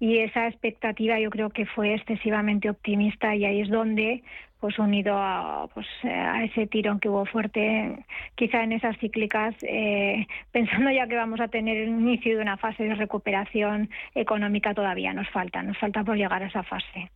[0.00, 4.24] y esa expectativa yo creo que fue excesivamente optimista y ahí es donde
[4.60, 10.26] pues unido a, pues, a ese tirón que hubo fuerte, quizá en esas cíclicas, eh,
[10.52, 15.12] pensando ya que vamos a tener el inicio de una fase de recuperación económica, todavía
[15.12, 17.10] nos falta, nos falta por llegar a esa fase.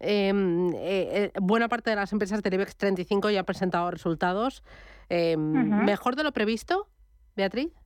[0.00, 4.62] Em, eh, eh, buena parte de las empresas del IBEX 35 ya han presentado resultados.
[5.08, 6.88] Em, ¿Mejor de lo previsto,
[7.36, 7.83] Beatriz?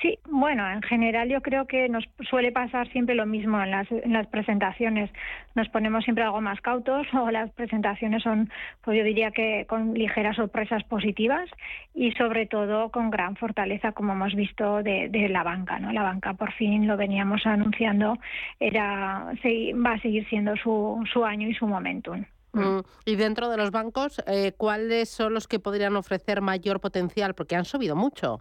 [0.00, 3.90] Sí, bueno, en general yo creo que nos suele pasar siempre lo mismo en las,
[3.90, 5.10] en las presentaciones.
[5.56, 8.48] Nos ponemos siempre algo más cautos o las presentaciones son,
[8.82, 11.50] pues yo diría que con ligeras sorpresas positivas
[11.94, 15.80] y sobre todo con gran fortaleza, como hemos visto de, la banca.
[15.80, 15.92] ¿no?
[15.92, 18.18] La banca por fin lo veníamos anunciando,
[18.60, 22.24] era va a seguir siendo su, su año y su momentum.
[22.52, 27.34] Mm, y dentro de los bancos, eh, ¿cuáles son los que podrían ofrecer mayor potencial?
[27.34, 28.40] Porque han subido mucho.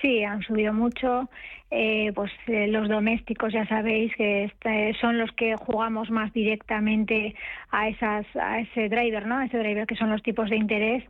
[0.00, 1.28] Sí, han subido mucho.
[1.70, 7.34] Eh, pues eh, los domésticos ya sabéis que este, son los que jugamos más directamente
[7.70, 9.38] a esas a ese driver, ¿no?
[9.38, 11.04] A ese driver que son los tipos de interés.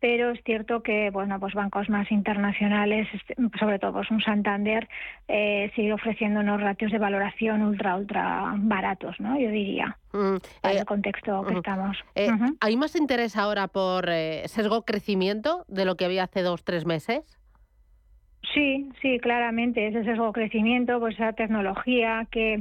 [0.00, 4.88] Pero es cierto que bueno, pues bancos más internacionales, este, sobre todo pues un Santander,
[5.26, 9.38] eh, sigue ofreciendo unos ratios de valoración ultra ultra baratos, ¿no?
[9.38, 9.98] Yo diría.
[10.12, 11.98] Mm, en el contexto que estamos.
[12.60, 14.06] ¿Hay más interés ahora por
[14.46, 17.37] sesgo crecimiento de lo que había hace dos, tres meses?
[18.54, 19.86] Sí, sí, claramente.
[19.86, 22.54] Ese sesgo crecimiento, pues esa tecnología que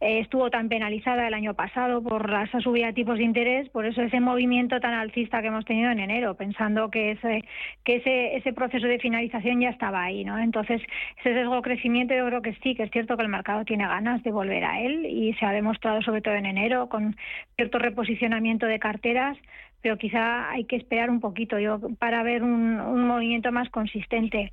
[0.00, 3.84] eh, estuvo tan penalizada el año pasado por esa subida de tipos de interés, por
[3.86, 7.44] eso ese movimiento tan alcista que hemos tenido en enero, pensando que ese,
[7.82, 10.38] que ese, ese proceso de finalización ya estaba ahí, ¿no?
[10.38, 10.80] Entonces,
[11.18, 14.22] ese sesgo crecimiento yo creo que sí, que es cierto que el mercado tiene ganas
[14.22, 17.16] de volver a él y se ha demostrado sobre todo en enero con
[17.56, 19.36] cierto reposicionamiento de carteras,
[19.80, 24.52] pero quizá hay que esperar un poquito yo para ver un, un movimiento más consistente.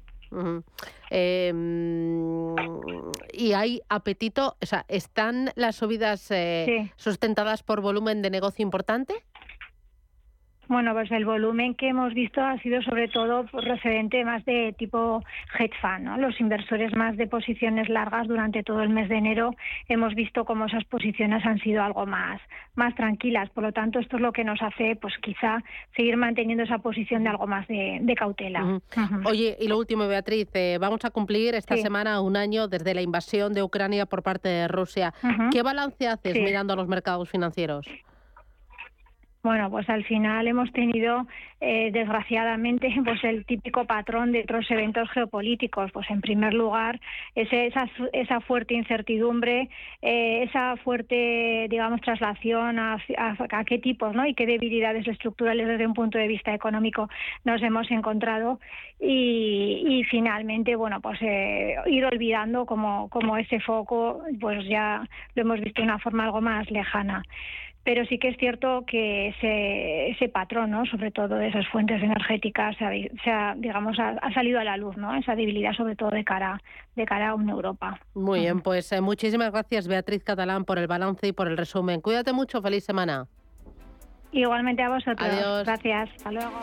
[1.09, 2.55] Em,
[3.33, 9.23] y hay apetito, o sea, ¿están las subidas eh, sustentadas por volumen de negocio importante?
[10.69, 15.23] Bueno, pues el volumen que hemos visto ha sido sobre todo procedente más de tipo
[15.57, 16.17] hedge fund, ¿no?
[16.17, 19.55] Los inversores más de posiciones largas durante todo el mes de enero
[19.87, 22.39] hemos visto cómo esas posiciones han sido algo más,
[22.75, 23.49] más tranquilas.
[23.49, 25.63] Por lo tanto, esto es lo que nos hace, pues quizá
[25.97, 28.79] seguir manteniendo esa posición de algo más de, cautela.
[29.25, 33.01] Oye, y lo último, Beatriz, eh, vamos a cumplir esta semana un año desde la
[33.01, 35.15] invasión de Ucrania por parte de Rusia.
[35.51, 37.87] ¿Qué balance haces mirando a los mercados financieros?
[39.41, 41.25] Bueno, pues al final hemos tenido,
[41.61, 45.93] eh, desgraciadamente, pues el típico patrón de otros eventos geopolíticos.
[45.93, 46.99] Pues en primer lugar,
[47.35, 49.69] ese, esa, esa fuerte incertidumbre,
[50.01, 54.25] eh, esa fuerte, digamos, traslación a, a, qué tipos ¿no?
[54.25, 57.07] y qué debilidades estructurales desde un punto de vista económico
[57.45, 58.59] nos hemos encontrado.
[58.99, 65.41] Y, y finalmente, bueno, pues eh, ir olvidando como, como ese foco, pues ya lo
[65.43, 67.23] hemos visto de una forma algo más lejana
[67.83, 70.85] pero sí que es cierto que ese, ese patrón, ¿no?
[70.85, 75.15] sobre todo de esas fuentes energéticas, se ha, digamos, ha, salido a la luz, ¿no?
[75.15, 76.61] esa debilidad sobre todo de cara,
[76.95, 77.99] de cara a una Europa.
[78.13, 82.01] Muy bien, pues eh, muchísimas gracias Beatriz Catalán por el balance y por el resumen.
[82.01, 83.27] Cuídate mucho, feliz semana.
[84.31, 85.27] Igualmente a vosotros.
[85.27, 85.65] Adiós.
[85.65, 86.59] Gracias, hasta luego.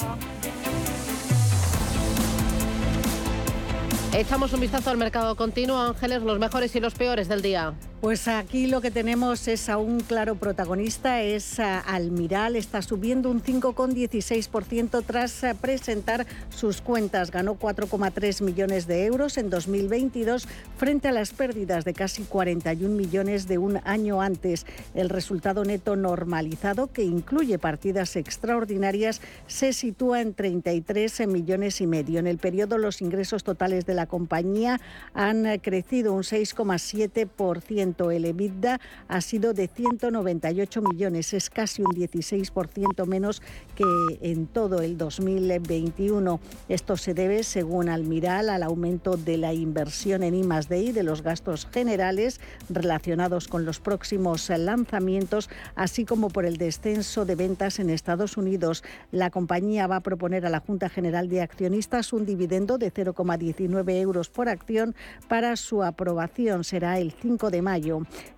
[4.14, 7.74] Echamos un vistazo al mercado continuo, Ángeles, los mejores y los peores del día.
[8.00, 13.42] Pues aquí lo que tenemos es a un claro protagonista, es Almiral, está subiendo un
[13.42, 17.30] 5,16% tras presentar sus cuentas.
[17.30, 23.48] Ganó 4,3 millones de euros en 2022 frente a las pérdidas de casi 41 millones
[23.48, 24.66] de un año antes.
[24.94, 32.20] El resultado neto normalizado, que incluye partidas extraordinarias, se sitúa en 33 millones y medio.
[32.20, 34.80] En el periodo los ingresos totales de la compañía
[35.14, 43.06] han crecido un 6,7% el EBITDA ha sido de 198 millones, es casi un 16%
[43.06, 43.42] menos
[43.74, 43.84] que
[44.20, 46.40] en todo el 2021.
[46.68, 51.66] Esto se debe, según Almiral, al aumento de la inversión en I+D de los gastos
[51.72, 58.36] generales relacionados con los próximos lanzamientos, así como por el descenso de ventas en Estados
[58.36, 58.84] Unidos.
[59.12, 63.85] La compañía va a proponer a la Junta General de Accionistas un dividendo de 0,19
[63.88, 64.94] euros por acción
[65.28, 66.64] para su aprobación.
[66.64, 67.86] Será el 5 de mayo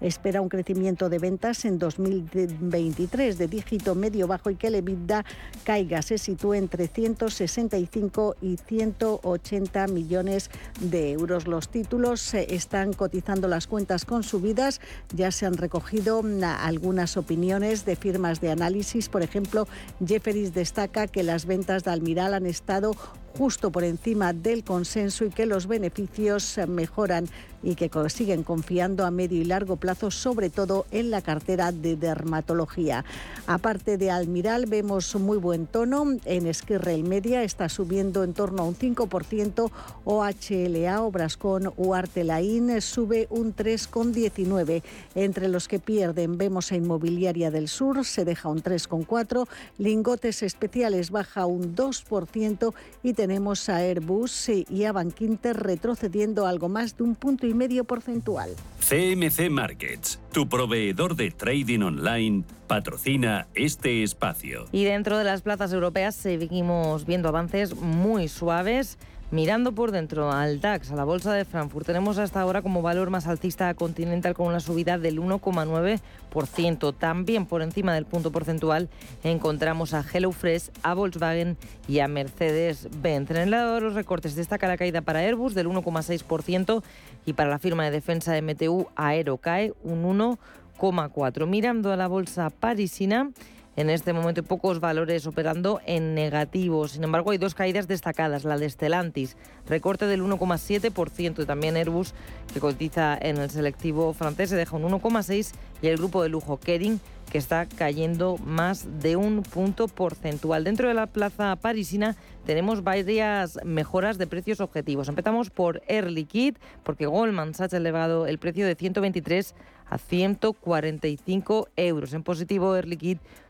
[0.01, 5.25] Espera un crecimiento de ventas en 2023 de dígito medio-bajo y que el EBITDA
[5.65, 11.47] caiga, se sitúe entre 165 y 180 millones de euros.
[11.47, 14.81] Los títulos eh, están cotizando las cuentas con subidas.
[15.15, 19.09] Ya se han recogido mm, algunas opiniones de firmas de análisis.
[19.09, 19.67] Por ejemplo,
[20.05, 22.95] Jefferies destaca que las ventas de Almiral han estado
[23.39, 27.29] justo por encima del consenso y que los beneficios mejoran
[27.63, 31.97] y que siguen confiando a medio y largo plazo, sobre todo en la cartera de
[31.97, 33.05] dermatología.
[33.47, 36.05] Aparte de Almiral, vemos muy buen tono.
[36.25, 39.71] En Esquirrel Media está subiendo en torno a un 5%.
[40.05, 44.83] OHLA, Obrascon o Artelain sube un 3,19%.
[45.15, 49.49] Entre los que pierden vemos a Inmobiliaria del Sur, se deja un 3,4%.
[49.79, 53.28] Lingotes Especiales baja un 2% y tenemos
[53.69, 58.51] a Airbus y a Bankinter retrocediendo algo más de un punto y medio porcentual.
[58.81, 64.65] CMC Markets, tu proveedor de trading online, patrocina este espacio.
[64.73, 68.99] Y dentro de las plazas europeas seguimos viendo avances muy suaves.
[69.31, 73.11] Mirando por dentro al DAX, a la bolsa de Frankfurt, tenemos hasta ahora como valor
[73.11, 76.95] más alcista a Continental con una subida del 1,9%.
[76.97, 78.89] También por encima del punto porcentual
[79.23, 83.31] encontramos a HelloFresh, a Volkswagen y a Mercedes-Benz.
[83.33, 86.83] En el lado de los recortes destaca la caída para Airbus del 1,6%
[87.27, 91.47] y para la firma de defensa de MTU Aero cae un 1,4%.
[91.47, 93.31] Mirando a la bolsa parisina,
[93.79, 96.89] en este momento pocos valores operando en negativo.
[96.89, 98.43] Sin embargo, hay dos caídas destacadas.
[98.43, 99.37] La de Stellantis,
[99.69, 102.13] recorte del 1,7% y también Airbus,
[102.53, 106.59] que cotiza en el selectivo francés, se deja un 1,6% y el grupo de lujo
[106.59, 110.65] Kering, que está cayendo más de un punto porcentual.
[110.65, 115.09] Dentro de la plaza parisina tenemos varias mejoras de precios objetivos.
[115.09, 119.55] Empezamos por Air Liquide, porque Goldman Sachs ha elevado el precio de 123
[119.89, 122.15] a 145 euros.
[122.15, 122.87] En positivo, Air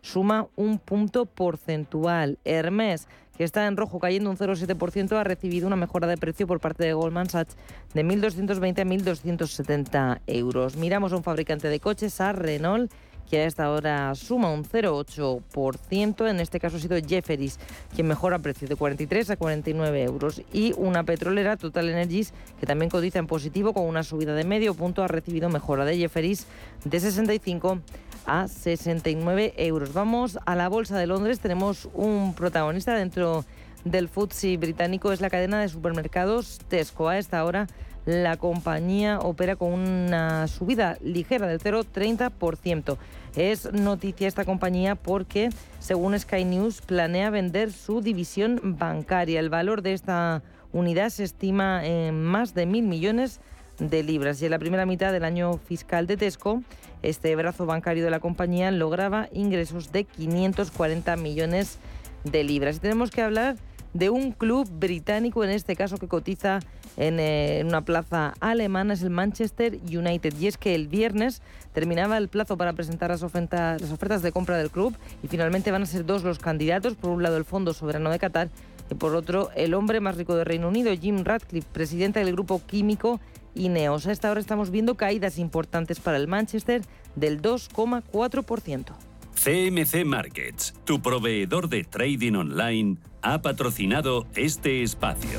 [0.00, 2.38] suma un punto porcentual.
[2.44, 6.60] Hermes, que está en rojo cayendo un 0,7%, ha recibido una mejora de precio por
[6.60, 7.56] parte de Goldman Sachs
[7.94, 10.76] de 1.220 a 1.270 euros.
[10.76, 12.92] Miramos a un fabricante de coches, a Renault,
[13.28, 16.28] que a esta hora suma un 0,8%.
[16.28, 17.58] En este caso ha sido Jefferies,
[17.94, 20.42] quien mejora precio de 43 a 49 euros.
[20.52, 24.74] Y una petrolera, Total Energies, que también cotiza en positivo con una subida de medio
[24.74, 26.46] punto, ha recibido mejora de Jefferies
[26.84, 27.80] de 65
[28.26, 29.92] a 69 euros.
[29.92, 31.40] Vamos a la Bolsa de Londres.
[31.40, 33.44] Tenemos un protagonista dentro
[33.84, 37.08] del FTSE británico, es la cadena de supermercados Tesco.
[37.08, 37.66] A esta hora
[38.08, 42.96] la compañía opera con una subida ligera del 0,30%.
[43.36, 49.40] Es noticia esta compañía porque, según Sky News, planea vender su división bancaria.
[49.40, 50.42] El valor de esta
[50.72, 53.40] unidad se estima en más de mil millones
[53.78, 54.40] de libras.
[54.40, 56.62] Y en la primera mitad del año fiscal de Tesco,
[57.02, 61.76] este brazo bancario de la compañía lograba ingresos de 540 millones
[62.24, 62.76] de libras.
[62.76, 63.56] Y tenemos que hablar
[63.94, 66.60] de un club británico, en este caso que cotiza
[66.96, 70.34] eh, en, una plaza alemana, es el Manchester United.
[70.38, 74.56] Y es que el viernes terminaba el plazo para presentar las, las ofertas de compra
[74.56, 76.94] del club y finalmente van a ser dos los candidatos.
[76.94, 78.48] Por un lado el Fondo Soberano de Qatar
[78.90, 82.60] y por otro el hombre más rico del Reino Unido, Jim Radcliffe, presidente del grupo
[82.66, 83.20] químico
[83.54, 84.06] Ineos.
[84.06, 86.82] A esta hora estamos viendo caídas importantes para el Manchester
[87.16, 89.07] del 2,4%.
[89.38, 95.38] CMC Markets, tu proveedor de trading online, ha patrocinado este espacio.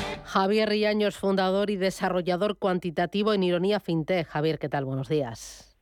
[0.31, 4.25] Javier Riaños, fundador y desarrollador cuantitativo en Ironía FinTech.
[4.27, 4.85] Javier, ¿qué tal?
[4.85, 5.77] Buenos días.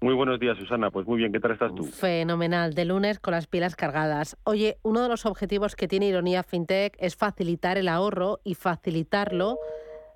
[0.00, 0.90] Muy buenos días, Susana.
[0.90, 1.84] Pues muy bien, ¿qué tal estás tú?
[1.84, 4.36] Fenomenal, de lunes con las pilas cargadas.
[4.42, 9.60] Oye, uno de los objetivos que tiene Ironía FinTech es facilitar el ahorro y facilitarlo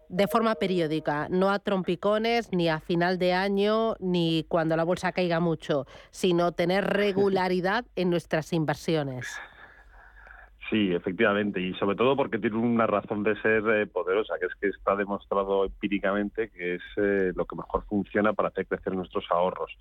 [0.08, 5.12] de forma periódica, no a trompicones, ni a final de año, ni cuando la bolsa
[5.12, 9.28] caiga mucho, sino tener regularidad en nuestras inversiones.
[10.70, 14.54] Sí, efectivamente, y sobre todo porque tiene una razón de ser eh, poderosa, que es
[14.60, 19.24] que está demostrado empíricamente que es eh, lo que mejor funciona para hacer crecer nuestros
[19.30, 19.76] ahorros.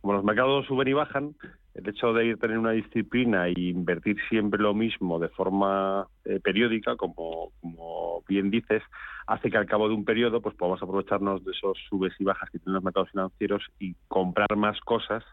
[0.00, 1.36] Como los mercados suben y bajan,
[1.74, 6.40] el hecho de ir tener una disciplina e invertir siempre lo mismo de forma eh,
[6.42, 8.82] periódica, como, como bien dices,
[9.28, 12.50] hace que al cabo de un periodo pues podamos aprovecharnos de esos subes y bajas
[12.50, 15.24] que tienen los mercados financieros y comprar más cosas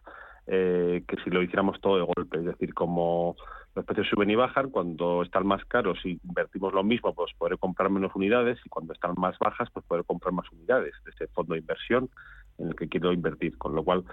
[0.44, 2.40] que si lo hiciéramos todo de golpe.
[2.40, 3.38] Es decir, como
[3.76, 7.58] los precios suben y bajan, cuando están más caros y invertimos lo mismo, pues poder
[7.58, 11.28] comprar menos unidades y cuando están más bajas, pues poder comprar más unidades de ese
[11.28, 12.10] fondo de inversión
[12.58, 13.58] en el que quiero invertir.
[13.58, 14.04] Con lo cual,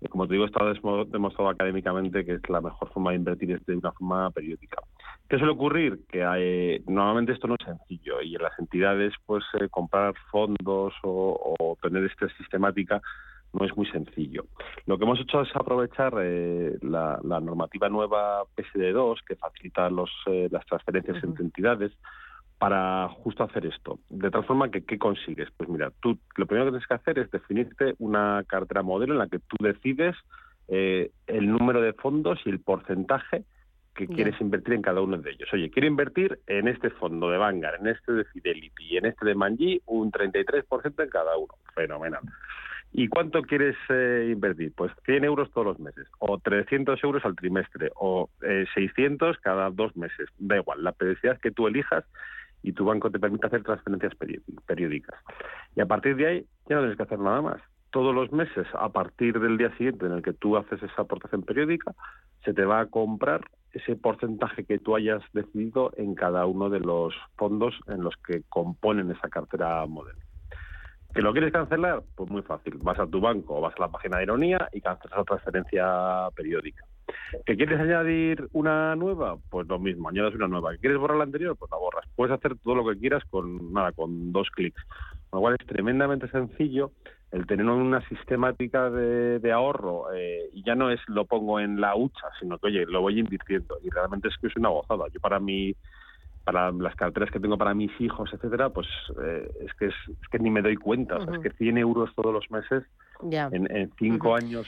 [0.00, 3.64] eh, como te digo, está demostrado académicamente que es la mejor forma de invertir es
[3.66, 4.82] de una forma periódica.
[5.28, 6.00] ¿Qué suele ocurrir?
[6.08, 10.92] Que hay, normalmente esto no es sencillo y en las entidades, pues eh, comprar fondos
[11.04, 13.00] o, o tener esta sistemática
[13.54, 14.44] no es muy sencillo.
[14.86, 20.48] Lo que hemos hecho es aprovechar eh, la, normativa nueva PSD2 que facilita los, eh,
[20.50, 21.92] las transferencias entre entidades
[22.58, 23.98] para justo hacer esto.
[24.08, 25.48] De tal forma que, ¿qué consigues?
[25.56, 29.18] Pues mira, tú lo primero que tienes que hacer es definirte una cartera modelo en
[29.18, 30.16] la que tú decides
[30.68, 33.44] eh, el número de fondos y el porcentaje
[33.94, 35.48] que quieres invertir en cada uno de ellos.
[35.52, 39.24] Oye, quiero invertir en este fondo de Vanguard, en este de Fidelity y en este
[39.24, 41.54] de Manji un 33% en cada uno.
[41.74, 42.22] Fenomenal.
[42.96, 44.72] ¿Y cuánto quieres eh, invertir?
[44.72, 48.30] Pues 100 euros todos los meses, o 300 euros al trimestre, o
[48.72, 50.28] 600 eh, cada dos meses.
[50.38, 52.04] Da igual, la periodicidad que tú elijas
[52.62, 54.12] y tu banco te permite hacer transferencias
[54.64, 55.18] periódicas.
[55.74, 57.60] Y a partir de ahí ya no tienes que hacer nada más.
[57.90, 61.42] Todos los meses, a partir del día siguiente en el que tú haces esa aportación
[61.42, 61.96] periódica,
[62.44, 63.40] se te va a comprar
[63.72, 68.42] ese porcentaje que tú hayas decidido en cada uno de los fondos en los que
[68.48, 70.23] componen esa cartera modelo.
[71.14, 72.02] ¿Que lo quieres cancelar?
[72.16, 72.76] Pues muy fácil.
[72.82, 76.28] Vas a tu banco o vas a la página de Ironía y cancelas la transferencia
[76.34, 76.84] periódica.
[77.46, 79.36] ¿Que quieres añadir una nueva?
[79.48, 80.72] Pues lo mismo, añadas una nueva.
[80.72, 81.56] ¿Que quieres borrar la anterior?
[81.56, 82.04] Pues la borras.
[82.16, 84.82] Puedes hacer todo lo que quieras con nada, con dos clics.
[85.30, 86.90] Con lo cual es tremendamente sencillo
[87.30, 91.96] el tener una sistemática de, ahorro eh, y ya no es lo pongo en la
[91.96, 95.06] hucha, sino que oye, lo voy invirtiendo y realmente es que es una gozada.
[95.12, 95.74] Yo para mí
[96.44, 98.86] para las carteras que tengo para mis hijos, etcétera, pues
[99.22, 99.94] eh, es, que es,
[100.30, 101.16] que ni me doy cuenta.
[101.16, 102.84] es que 100 euros todos los meses
[103.30, 104.66] en, cinco años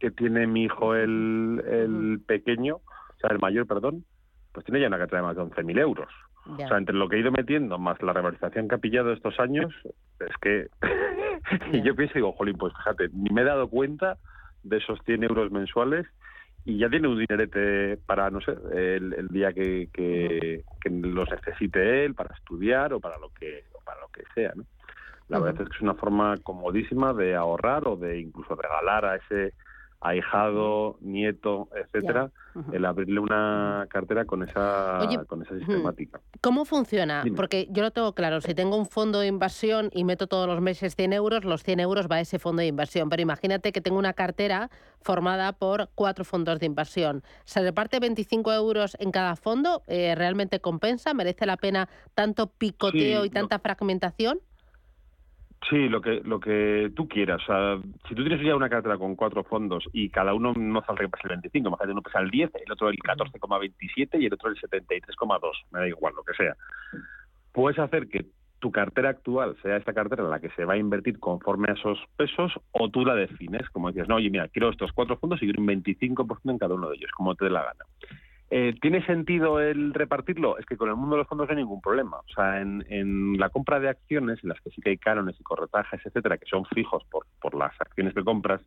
[0.00, 4.04] que tiene mi hijo el, el pequeño, o sea, el mayor, perdón,
[4.52, 6.08] pues tiene ya una cartera de más de 11.000 euros.
[6.46, 9.38] O sea, entre lo que he ido metiendo más la revalorización que ha pillado estos
[9.40, 9.72] años,
[10.20, 10.68] es que...
[11.72, 14.18] y yo pienso y digo, jolín, pues fíjate, ni me he dado cuenta
[14.62, 16.06] de esos 100 euros mensuales
[16.64, 22.14] y ya tiene un dinerete para, no sé, el, día que, que, los necesite él
[22.14, 24.64] para estudiar o para lo que, para lo que sea, ¿no?
[25.28, 29.16] La verdad es que es una forma comodísima de ahorrar o de incluso regalar a
[29.16, 29.54] ese
[30.04, 32.30] ahijado, nieto, etcétera,
[32.72, 36.20] el abrirle una cartera con esa con esa sistemática.
[36.42, 37.24] ¿Cómo funciona?
[37.34, 40.60] Porque yo lo tengo claro, si tengo un fondo de inversión y meto todos los
[40.60, 43.08] meses 100 euros, los 100 euros va a ese fondo de inversión.
[43.08, 47.22] Pero imagínate que tengo una cartera formada por cuatro fondos de inversión.
[47.44, 49.82] ¿Se reparte 25 euros en cada fondo?
[49.86, 51.14] Eh, ¿Realmente compensa?
[51.14, 54.38] ¿Merece la pena tanto picoteo y tanta fragmentación?
[55.70, 57.40] Sí, lo que lo que tú quieras.
[57.42, 60.82] O sea, si tú tienes ya una cartera con cuatro fondos y cada uno no
[60.82, 64.34] que pase el 25, imagínate uno pesa el 10, el otro el 14,27 y el
[64.34, 65.40] otro el 73,2,
[65.70, 66.54] me da igual, lo que sea.
[67.52, 68.26] Puedes hacer que
[68.58, 71.74] tu cartera actual sea esta cartera en la que se va a invertir conforme a
[71.74, 75.42] esos pesos o tú la defines, como dices, no, oye, mira, quiero estos cuatro fondos
[75.42, 77.84] y quiero un 25% en cada uno de ellos, como te dé la gana.
[78.56, 80.58] Eh, ¿Tiene sentido el repartirlo?
[80.58, 82.18] Es que con el mundo de los fondos no hay ningún problema.
[82.18, 85.34] O sea, en, en la compra de acciones, en las que sí que hay cánones
[85.40, 88.60] y corretajes, etcétera, que son fijos por, las acciones que compras,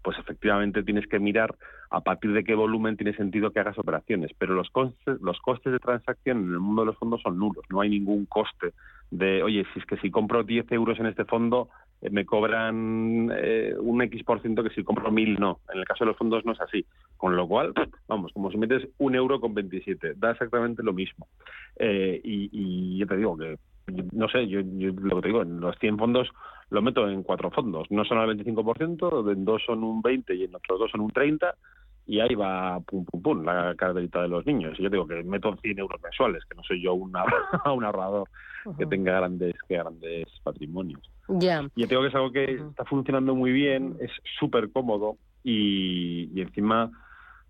[0.00, 1.54] pues efectivamente tienes que mirar
[1.90, 4.30] a partir de qué volumen tiene sentido que hagas operaciones.
[4.38, 7.66] Pero los costes, los costes de transacción en el mundo de los fondos son nulos.
[7.68, 8.72] No hay ningún coste
[9.10, 11.68] de, oye, si es que si compro 10 euros en este fondo,
[12.02, 15.60] me cobran eh, un X por ciento que si compro mil no.
[15.72, 16.84] En el caso de los fondos no es así.
[17.16, 17.72] Con lo cual,
[18.08, 21.26] vamos, como si metes un euro con 27, da exactamente lo mismo.
[21.78, 23.58] Eh, y, y yo te digo que,
[24.12, 26.28] no sé, yo, yo lo que te digo, en los 100 fondos
[26.70, 27.90] lo meto en cuatro fondos.
[27.90, 31.10] No son al 25%, en dos son un 20 y en otros dos son un
[31.10, 31.54] 30
[32.08, 34.78] y ahí va pum pum pum la carterita de los niños.
[34.78, 37.12] Y yo digo que meto 100 euros mensuales, que no soy yo un
[37.64, 38.28] ahorrador
[38.78, 41.00] que tenga grandes que grandes patrimonios.
[41.28, 41.68] Ya.
[41.74, 46.30] Y yo digo que es algo que está funcionando muy bien, es súper cómodo y,
[46.34, 46.90] y encima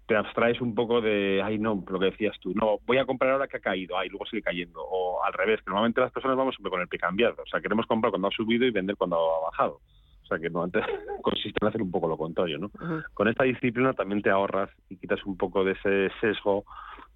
[0.07, 3.33] te abstraes un poco de, ay no, lo que decías tú, no, voy a comprar
[3.33, 6.37] ahora que ha caído, ay, luego sigue cayendo, o al revés, que normalmente las personas
[6.37, 8.97] vamos siempre con el pie cambiado, o sea, queremos comprar cuando ha subido y vender
[8.97, 9.81] cuando ha bajado.
[10.23, 10.81] O sea, que normalmente
[11.23, 12.71] consiste en hacer un poco lo contrario, ¿no?
[13.15, 16.65] Con esta disciplina también te ahorras y quitas un poco de ese sesgo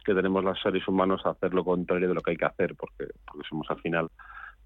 [0.04, 2.74] que tenemos los seres humanos a hacer lo contrario de lo que hay que hacer,
[2.76, 4.10] porque, porque somos al final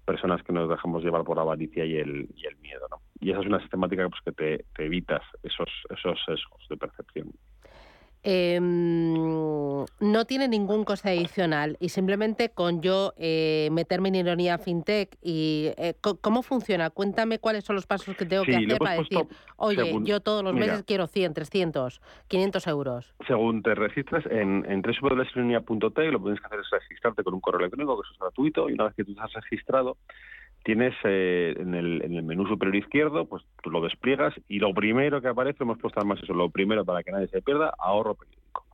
[0.05, 3.01] personas que nos dejamos llevar por la avaricia y el, y el miedo, ¿no?
[3.19, 7.31] Y esa es una sistemática pues, que te, evitas esos, esos sesgos de percepción.
[8.27, 15.15] Eh, no tiene ningún coste adicional y simplemente con yo eh, meterme en ironía fintech
[15.21, 16.89] y eh, cómo funciona.
[16.89, 19.19] Cuéntame cuáles son los pasos que tengo Sí, que hacer para decir,
[19.57, 20.65] oye, según- yo todos los mira.
[20.67, 23.13] meses quiero 100, 300, 500 euros.
[23.27, 27.95] Según te registras en, en www.ironia.tech, lo que hacer es registrarte con un correo electrónico,
[28.01, 29.97] que eso es gratuito, y una vez que tú estás registrado,
[30.65, 34.73] tienes eh, en, el, en el menú superior izquierdo, pues tú lo despliegas y lo
[34.73, 38.15] primero que aparece, hemos puesto además eso, lo primero para que nadie se pierda, ahorro
[38.15, 38.65] periódico.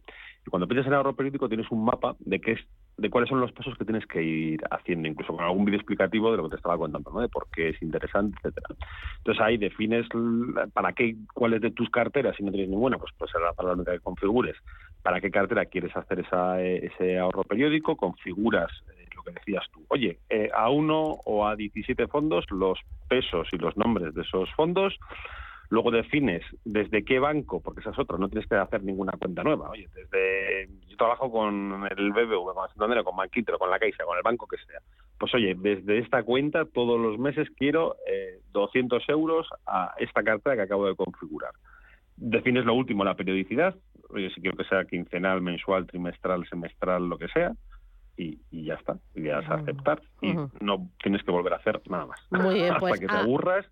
[0.48, 2.62] Y cuando piensas en ahorro periódico tienes un mapa de qué es
[2.98, 6.30] de cuáles son los pasos que tienes que ir haciendo, incluso con algún vídeo explicativo
[6.30, 7.22] de lo que te estaba contando, ¿no?
[7.22, 8.76] de por qué es interesante, etcétera.
[9.18, 10.08] Entonces ahí defines
[10.74, 13.84] para qué, cuáles de tus carteras, si no tienes ninguna, pues pues será para la
[13.84, 14.56] que configures,
[15.02, 18.72] para qué cartera quieres hacer esa, eh, ese ahorro periódico, configuras
[19.22, 19.86] que decías tú.
[19.90, 24.50] Oye, eh, a uno o a 17 fondos, los pesos y los nombres de esos
[24.54, 24.98] fondos,
[25.72, 29.42] Luego defines desde qué banco, porque esa es otra, no tienes que hacer ninguna cuenta
[29.42, 29.70] nueva.
[29.70, 34.18] Oye, desde yo trabajo con el BBV, con Santander, con Banquintro, con la Caixa, con
[34.18, 34.82] el banco que sea.
[35.18, 40.58] Pues oye, desde esta cuenta todos los meses quiero eh, 200 euros a esta cartera
[40.58, 41.54] que acabo de configurar.
[42.18, 43.74] Defines lo último, la periodicidad.
[44.10, 47.54] Oye, si quiero que sea quincenal, mensual, trimestral, semestral, lo que sea.
[48.18, 51.56] Y, y ya está, y le das a aceptar y no tienes que volver a
[51.56, 52.20] hacer nada más.
[52.30, 53.66] Muy bien, pues, Hasta que te ah, aburras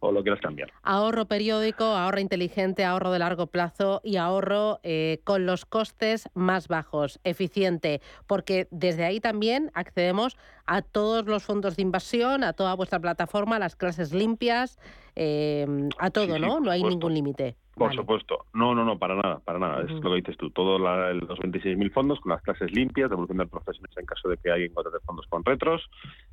[0.00, 0.70] o lo quieras cambiar.
[0.82, 6.68] Ahorro periódico, ahorro inteligente, ahorro de largo plazo y ahorro eh, con los costes más
[6.68, 10.36] bajos, eficiente, porque desde ahí también accedemos
[10.66, 14.78] a todos los fondos de inversión, a toda vuestra plataforma, a las clases limpias,
[15.16, 15.66] eh,
[15.98, 16.60] a todo, Sí, ¿no?
[16.60, 17.56] No hay ningún límite.
[17.74, 17.96] Por Vale.
[18.00, 18.46] supuesto.
[18.52, 19.82] No, no, no, para nada, para nada.
[19.82, 20.50] Es lo que dices tú.
[20.50, 24.36] Todos la- los 26.000 fondos con las clases limpias, devolución de profesiones en caso de
[24.36, 25.82] que alguien contrate fondos con retros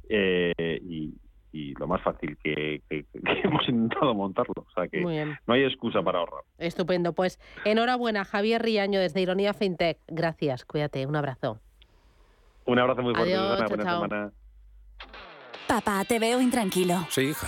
[0.09, 1.13] eh, y,
[1.51, 4.53] y lo más fácil que, que- que hemos intentado montarlo.
[4.57, 5.35] O sea que Muy bien.
[5.47, 6.43] no hay excusa para ahorrar.
[6.59, 7.13] Estupendo.
[7.13, 9.97] Pues enhorabuena, Javier Riaño, desde Ironía FinTech.
[10.07, 11.59] Gracias, cuídate, un abrazo.
[12.65, 13.67] Un abrazo muy fuerte, Adiós, Susana.
[13.67, 14.01] chao, Buena chao.
[14.03, 14.31] semana.
[15.67, 16.95] Papá, te veo intranquilo.
[17.09, 17.47] Sí, hija.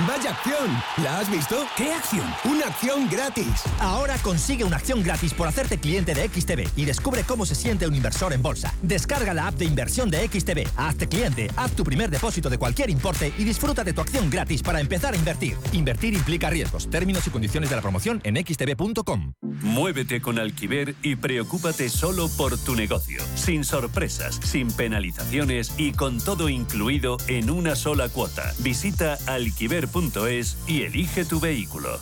[0.00, 0.82] ¡Vaya acción!
[1.04, 1.66] ¿La has visto?
[1.76, 2.26] ¿Qué acción?
[2.44, 3.62] ¡Una acción gratis!
[3.78, 7.86] Ahora consigue una acción gratis por hacerte cliente de XTB y descubre cómo se siente
[7.86, 8.74] un inversor en bolsa.
[8.82, 12.90] Descarga la app de inversión de XTB, hazte cliente, haz tu primer depósito de cualquier
[12.90, 15.56] importe y disfruta de tu acción gratis para empezar a invertir.
[15.72, 16.90] Invertir implica riesgos.
[16.90, 19.34] Términos y condiciones de la promoción en xtb.com.
[19.62, 26.18] Muévete con Alquiver y preocúpate solo por tu negocio, sin sorpresas, sin penalizaciones y con
[26.18, 28.52] todo incluido en una sola cuota.
[28.58, 29.18] Visita
[29.84, 31.98] alquiver.es y elige tu vehículo.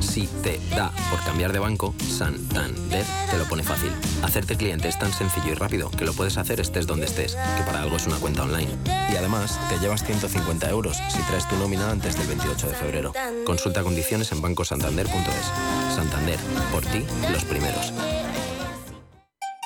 [0.00, 3.92] Si te da por cambiar de banco, Santander te lo pone fácil.
[4.22, 7.62] Hacerte cliente es tan sencillo y rápido que lo puedes hacer estés donde estés, que
[7.64, 8.70] para algo es una cuenta online.
[9.12, 13.12] Y además, te llevas 150 euros si traes tu nómina antes del 28 de febrero.
[13.44, 15.94] Consulta condiciones en bancosantander.es.
[15.94, 16.38] Santander,
[16.72, 17.92] por ti, los primeros.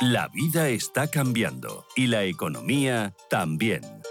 [0.01, 4.02] La vida está cambiando y la economía también.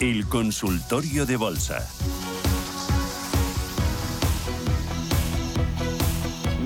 [0.00, 1.88] el consultorio de bolsa.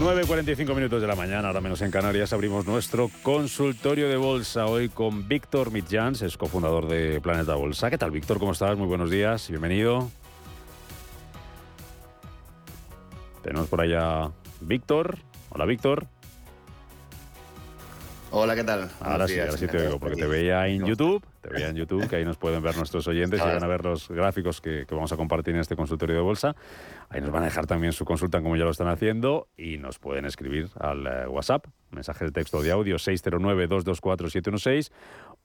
[0.00, 4.88] 9.45 minutos de la mañana, ahora menos en Canarias, abrimos nuestro consultorio de bolsa hoy
[4.88, 7.90] con Víctor Mitjans, es cofundador de Planeta Bolsa.
[7.90, 8.38] ¿Qué tal, Víctor?
[8.38, 8.76] ¿Cómo estás?
[8.76, 10.10] Muy buenos días, bienvenido.
[13.42, 15.18] Tenemos por allá Víctor.
[15.50, 16.06] Hola, Víctor.
[18.32, 18.88] Hola, ¿qué tal?
[19.00, 22.06] Ahora sí, ahora sí te oigo, porque te veía en YouTube, te veía en YouTube,
[22.08, 24.94] que ahí nos pueden ver nuestros oyentes y van a ver los gráficos que, que,
[24.94, 26.54] vamos a compartir en este consultorio de bolsa.
[27.08, 29.98] Ahí nos van a dejar también su consulta como ya lo están haciendo y nos
[29.98, 34.92] pueden escribir al uh, WhatsApp, mensaje de texto de audio 609-224-716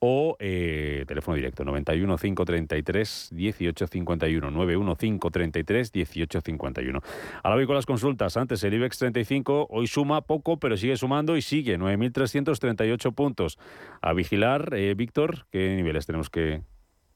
[0.08, 7.02] o eh, teléfono directo 91 533 1851 91 533 1851.
[7.42, 8.38] Ahora voy con las consultas.
[8.38, 13.58] Antes el IBEX 35 hoy suma poco, pero sigue sumando y sigue 9.338 puntos.
[14.00, 16.62] A vigilar, eh, Víctor, ¿qué niveles tenemos que,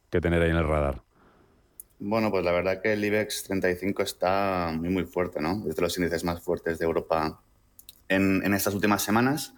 [0.10, 1.04] tener ahí en el radar?
[2.00, 5.64] Bueno, pues la verdad que el IBEX 35 está muy, muy fuerte, ¿no?
[5.70, 7.40] Es de los índices más fuertes de Europa
[8.08, 9.54] en, en estas últimas semanas.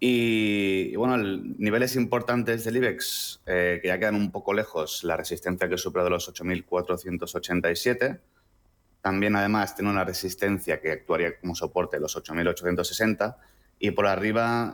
[0.00, 5.16] Y, bueno, el, niveles importantes del IBEX, eh, que ya quedan un poco lejos, la
[5.16, 8.20] resistencia que supera de los 8.487.
[9.00, 13.36] También, además, tiene una resistencia que actuaría como soporte los 8.860.
[13.78, 14.72] Y por arriba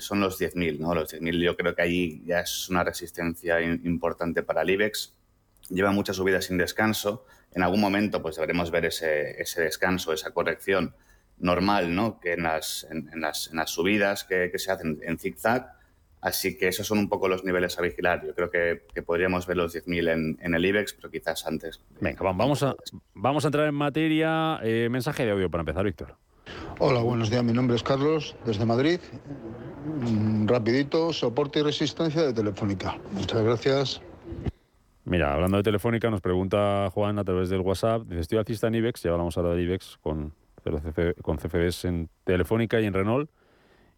[0.00, 0.94] son los 10.000, ¿no?
[0.94, 5.14] Los 10.000 yo creo que ahí ya es una resistencia importante para el IBEX
[5.70, 7.24] lleva muchas subidas sin descanso.
[7.52, 10.94] En algún momento pues deberemos ver ese, ese descanso, esa corrección
[11.38, 12.20] normal, ¿no?
[12.20, 15.74] Que en las, en, en las, en las subidas que, que, se hacen en zigzag.
[16.20, 18.24] Así que esos son un poco los niveles a vigilar.
[18.26, 21.82] Yo creo que, que podríamos ver los 10.000 en, en, el IBEX, pero quizás antes.
[22.00, 22.74] Venga, vamos a,
[23.12, 24.58] vamos a entrar en materia.
[24.62, 26.16] Eh, mensaje de audio para empezar, Víctor.
[26.78, 27.44] Hola, buenos días.
[27.44, 29.00] Mi nombre es Carlos, desde Madrid.
[29.84, 32.96] Mm, rapidito, soporte y resistencia de Telefónica.
[33.12, 34.02] Muchas gracias.
[35.04, 38.04] Mira, hablando de Telefónica, nos pregunta Juan a través del WhatsApp.
[38.06, 40.32] Dice, estoy alcista en IBEX, ya hablamos ahora de IBEX con,
[41.22, 43.30] con CFDs en Telefónica y en Renault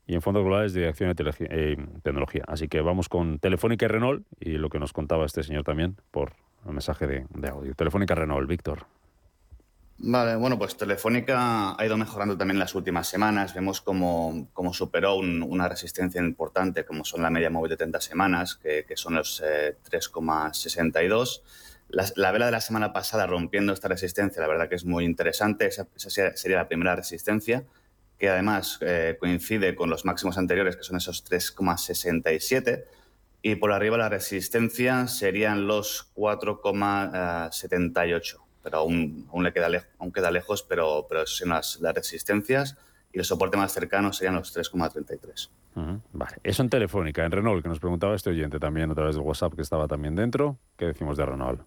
[0.06, 2.44] y en fondos globales de acción de eh, tecnología.
[2.46, 5.96] Así que vamos con Telefónica y Renault y lo que nos contaba este señor también
[6.10, 6.34] por
[6.66, 7.74] el mensaje de, de audio.
[7.74, 8.86] Telefónica Renault, Víctor.
[9.98, 13.54] Vale, bueno, pues Telefónica ha ido mejorando también las últimas semanas.
[13.54, 18.00] Vemos como, como superó un, una resistencia importante, como son la media móvil de 30
[18.02, 21.40] semanas, que, que son los eh, 3,62.
[21.88, 25.04] La, la, vela de la semana pasada rompiendo esta resistencia, la verdad que es muy
[25.04, 25.66] interesante.
[25.66, 27.64] Esa, esa sería la primera resistencia,
[28.18, 32.84] que además eh, coincide con los máximos anteriores, que son esos 3,67.
[33.42, 40.10] Y por arriba la resistencia serían los 4,78 pero aún, aún le queda, lejos, aún
[40.10, 42.76] queda lejos, pero, pero son las, las resistencias
[43.16, 45.48] y el soporte más cercano serían los 3,33.
[45.74, 46.00] Uh -huh.
[46.12, 49.24] Vale, eso en Telefónica, en Renault, que nos preguntaba este oyente también a través del
[49.24, 50.58] WhatsApp que estaba también dentro.
[50.76, 51.62] ¿Qué decimos de Renault?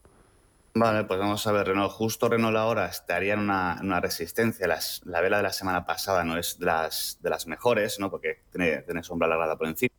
[0.76, 1.92] Vale, pues vamos a ver, Renault.
[1.92, 4.68] Justo Renault ahora estaría en una, en una resistencia.
[4.68, 8.12] Las, la vela de la semana pasada no es de las, de las mejores, ¿no?
[8.12, 9.96] Porque tiene, tiene sombra alargada por encima.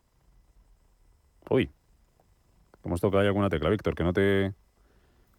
[1.48, 1.68] Uy,
[2.84, 4.54] hemos tocado ahí alguna tecla, Víctor, que no te,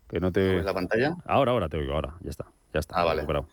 [0.09, 0.55] que no te...
[0.55, 1.15] ¿Ves la pantalla?
[1.23, 2.15] Ahora, ahora te oigo, ahora.
[2.19, 2.99] Ya está, ya está.
[2.99, 3.21] Ah, vale.
[3.21, 3.47] Recuperado.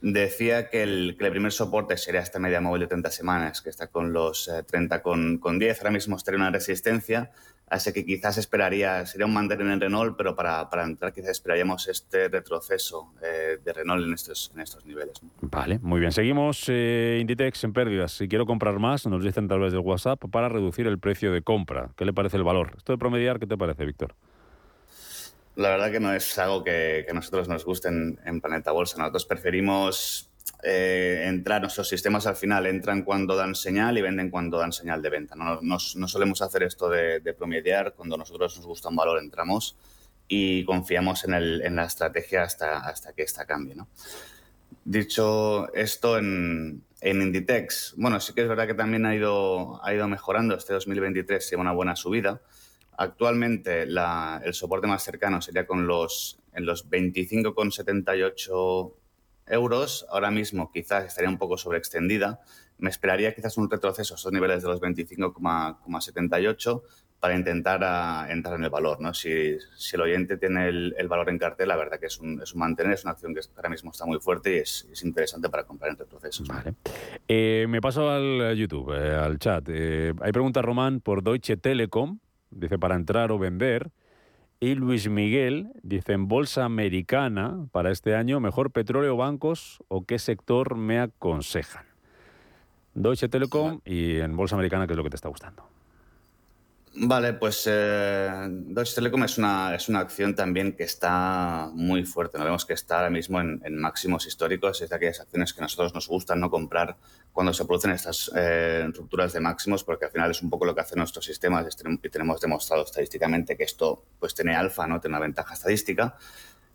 [0.00, 3.68] Decía que el, que el, primer soporte sería esta media móvil de 30 semanas, que
[3.68, 5.80] está con los eh, 30 con, con 10.
[5.80, 7.32] Ahora mismo estaría una resistencia,
[7.68, 11.88] así que quizás esperaría, sería un mantener en Renault, pero para, para entrar quizás esperaríamos
[11.88, 15.20] este retroceso eh, de Renault en estos, en estos niveles.
[15.20, 15.30] ¿no?
[15.40, 16.12] Vale, muy bien.
[16.12, 18.12] Seguimos eh, Inditex en pérdidas.
[18.12, 21.42] Si quiero comprar más, nos dicen a través del WhatsApp para reducir el precio de
[21.42, 21.90] compra.
[21.96, 22.74] ¿Qué le parece el valor?
[22.76, 24.14] Esto de promediar, ¿qué te parece, Víctor?
[25.58, 28.96] La verdad que no es algo que, a nosotros nos guste en, Planeta Bolsa.
[28.96, 30.30] Nosotros preferimos
[30.62, 35.02] eh, entrar, nuestros sistemas al final entran cuando dan señal y venden cuando dan señal
[35.02, 35.34] de venta.
[35.34, 37.94] No, no, no solemos hacer esto de, promediar.
[37.94, 39.76] Cuando nosotros nos gusta un valor, entramos
[40.28, 43.74] y confiamos en, la estrategia hasta, hasta que esta cambie.
[44.84, 49.92] Dicho esto, en, En Inditex, bueno, sí que es verdad que también ha ido, ha
[49.92, 52.40] ido mejorando este 2023, lleva una buena subida.
[53.00, 58.92] Actualmente el soporte más cercano sería con los, en los 25,78
[59.46, 60.04] euros.
[60.10, 62.40] Ahora mismo quizás estaría un poco sobreextendida.
[62.78, 66.82] Me esperaría quizás un retroceso a esos niveles de los 25,78
[67.20, 69.00] para intentar ah, entrar en el valor.
[69.00, 69.14] ¿no?
[69.14, 72.58] Si, el oyente tiene el, valor en cartel, la verdad que es un, es un
[72.58, 75.62] mantener, es una acción que ahora mismo está muy fuerte y es, es interesante para
[75.62, 76.48] comprar en retrocesos.
[77.28, 79.68] Eh, me paso al YouTube, eh, al chat.
[79.68, 82.18] Eh, hay pregunta Román por Deutsche Telekom,
[82.50, 83.90] dice para entrar o vender.
[84.60, 90.18] Y Luis Miguel dice en bolsa americana para este año, mejor petróleo, bancos o qué
[90.18, 91.86] sector me aconsejan.
[92.94, 95.77] Deutsche Telekom y en bolsa americana, ¿qué es lo que te está gustando?
[97.00, 102.38] Vale, pues eh, Deutsche Telekom es una, es una acción también que está muy fuerte.
[102.38, 102.44] ¿no?
[102.44, 104.82] Vemos que está ahora mismo en, máximos históricos.
[104.82, 106.96] Es de aquellas acciones que a nosotros nos gustan no comprar
[107.32, 110.74] cuando se producen estas eh, rupturas de máximos, porque al final es un poco lo
[110.74, 111.66] que hacen nuestros sistemas
[112.02, 115.00] y tenemos demostrado estadísticamente que esto pues tiene alfa, ¿no?
[115.00, 116.16] tiene una ventaja estadística.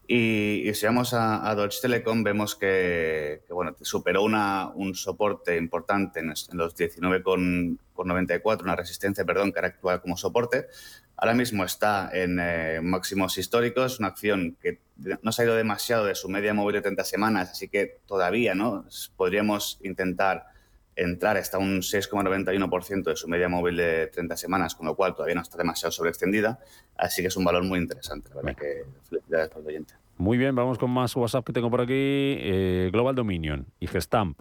[0.07, 4.95] Y, y si vamos a, a Deutsche Telekom, vemos que, que, bueno, superó una, un
[4.95, 10.67] soporte importante en, en los 19,94, una resistencia, perdón, que ahora actúa como soporte.
[11.15, 14.79] Ahora mismo está en eh, máximos históricos, una acción que
[15.21, 18.55] no se ha ido demasiado de su media móvil de 30 semanas, así que todavía
[18.55, 18.85] ¿no?
[19.15, 20.47] podríamos intentar
[20.95, 25.35] entrar hasta un 6,91% de su media móvil de 30 semanas, con lo cual todavía
[25.35, 26.59] no está demasiado sobreextendida,
[26.95, 29.93] así que es un valor muy interesante, la verdad que felicidades para el oyente.
[30.17, 31.93] Muy bien, vamos con más WhatsApp que tengo por aquí.
[31.93, 34.39] Eh, Global Dominion y Gestamp.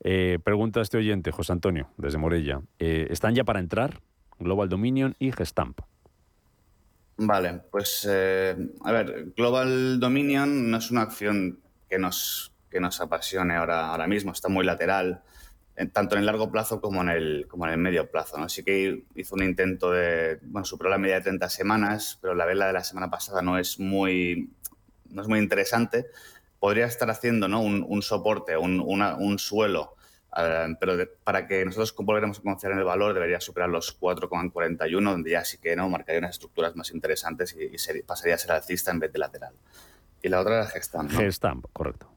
[0.00, 2.62] Eh, pregunta este oyente, José Antonio, desde Morella.
[2.78, 4.00] Eh, ¿Están ya para entrar?
[4.38, 5.80] Global Dominion y Gestamp.
[7.16, 13.54] Vale, pues a ver, Global Dominion no es una acción que nos, que nos apasione
[13.54, 15.22] ahora, ahora mismo, está muy lateral,
[15.92, 18.38] tanto en el largo plazo como en el, como en el medio plazo.
[18.38, 18.44] ¿no?
[18.44, 22.44] Así que hizo un intento de, bueno, superó la media de 30 semanas, pero la
[22.44, 24.50] vela de la semana pasada no es muy,
[25.10, 26.06] no es muy interesante.
[26.60, 27.60] Podría estar haciendo ¿no?
[27.60, 29.96] un, un soporte, un, una- un suelo,
[30.36, 33.98] eh, pero de- para que nosotros volviéramos a confiar en el valor debería superar los
[34.00, 38.36] 4,41, donde ya sí que no marcaría unas estructuras más interesantes y, y sería- pasaría
[38.36, 39.54] a ser alcista en vez de lateral.
[40.22, 41.10] Y la otra era Gestamp.
[41.12, 41.18] ¿no?
[41.18, 42.08] Gestamp, correcto.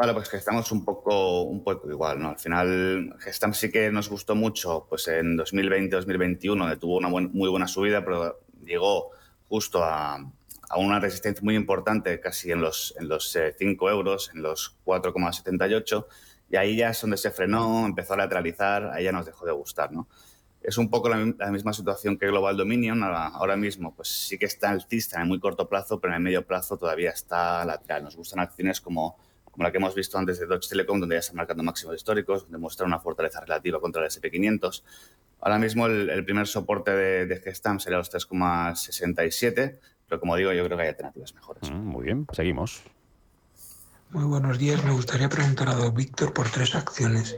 [0.00, 2.30] Vale, pues que estamos un poco, un poco igual, ¿no?
[2.30, 7.30] Al final, Gestamp sí que nos gustó mucho, pues en 2020-2021, donde tuvo una buen-
[7.34, 9.10] muy buena subida, pero llegó
[9.48, 10.14] justo a,
[10.70, 14.78] a una resistencia muy importante, casi en los, en los eh, 5 euros, en los
[14.86, 16.06] 4,78,
[16.50, 19.52] y ahí ya es donde se frenó, empezó a lateralizar, ahí ya nos dejó de
[19.52, 20.08] gustar, ¿no?
[20.62, 23.02] Es un poco la, la misma situación que Global Dominion.
[23.02, 26.18] Ahora, ahora mismo, pues sí que está alcista en el muy corto plazo, pero en
[26.18, 28.04] el medio plazo todavía está lateral.
[28.04, 29.16] Nos gustan acciones como,
[29.60, 32.44] como la que hemos visto antes de Deutsche Telekom, donde ya están marcando máximos históricos,
[32.44, 34.82] donde muestra una fortaleza relativa contra el SP500.
[35.42, 40.50] Ahora mismo el, el primer soporte de, de Gestamp sería los 3,67, pero como digo,
[40.54, 41.70] yo creo que hay alternativas mejores.
[41.70, 42.82] Mm, muy bien, seguimos.
[44.08, 44.82] Muy buenos días.
[44.82, 47.36] Me gustaría preguntar a don Víctor por tres acciones.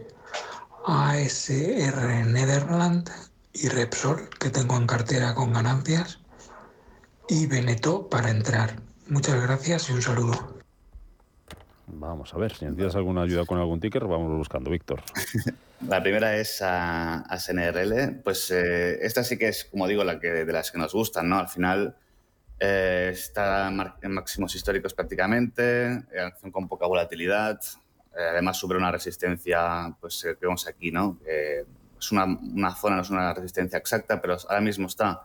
[0.87, 3.11] ASR Nederland
[3.53, 6.20] y Repsol, que tengo en cartera con ganancias,
[7.29, 8.77] y Beneto para entrar.
[9.09, 10.62] Muchas gracias y un saludo.
[11.95, 15.03] Vamos a ver, si necesitas alguna ayuda con algún ticker, vamos buscando, Víctor.
[15.88, 18.22] La primera es a, a SNRL.
[18.24, 21.28] Pues eh, esta sí que es, como digo, la que de las que nos gustan,
[21.28, 21.38] ¿no?
[21.38, 21.95] Al final
[22.59, 23.68] eh, está
[24.01, 27.61] en máximos históricos prácticamente, eh, acción con poca volatilidad.
[28.16, 31.18] eh, además, sobre una resistencia, pues que vemos aquí, ¿no?
[31.26, 35.22] Es una, una zona, no es una resistencia exacta, pero ahora mismo está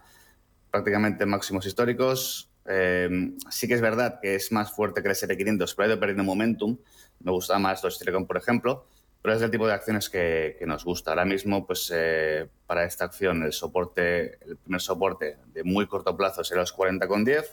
[0.69, 2.46] prácticamente en máximos históricos.
[2.67, 5.99] Eh, sí que es verdad que es más fuerte que el SP500, pero ha ido
[5.99, 6.77] perdiendo momentum.
[7.19, 8.87] Me gusta más Deutsche Telekom, por ejemplo,
[9.21, 11.11] pero es el tipo de acciones que, que nos gusta.
[11.11, 16.15] Ahora mismo, pues eh, para esta acción, el soporte, el primer soporte de muy corto
[16.15, 17.45] plazo será los 40,10,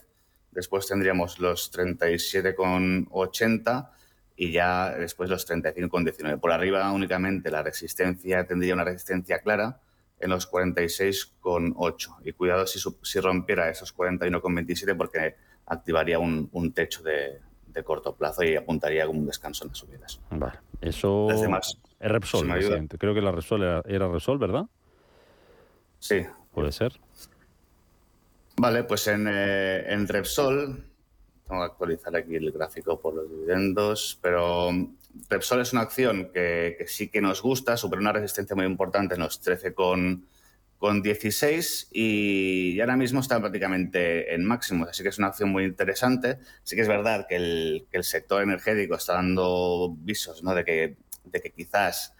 [0.51, 3.91] después tendríamos los 37,80
[4.37, 6.41] y ya después los 35,19.
[6.41, 9.81] Por arriba únicamente la resistencia tendría una resistencia clara
[10.25, 12.17] en los 46,8.
[12.25, 18.15] Y cuidado si, si rompiera esos 41,27 porque activaría un, un techo de, de corto
[18.17, 20.21] plazo y apuntaría como un descanso en las subidas.
[20.31, 22.97] Vale, eso demás, es Repsol, si.
[22.99, 24.65] Creo que la Repsol era, era Repsol, ¿verdad?
[25.99, 26.23] Sí.
[26.53, 26.99] Puede ser.
[28.57, 30.85] Vale, pues en, eh, en Repsol,
[31.47, 34.71] tengo que actualizar aquí el gráfico por los dividendos, pero
[35.29, 39.21] Repsol es una acción que, sí que nos gusta, supera una resistencia muy importante en
[39.21, 39.41] los
[40.79, 45.65] con 16 y ahora mismo está prácticamente en máximos, así que es una acción muy
[45.65, 46.39] interesante.
[46.63, 50.55] Sí que es verdad que el, que el sector energético está dando visos ¿no?
[50.55, 52.15] de, que, de que quizás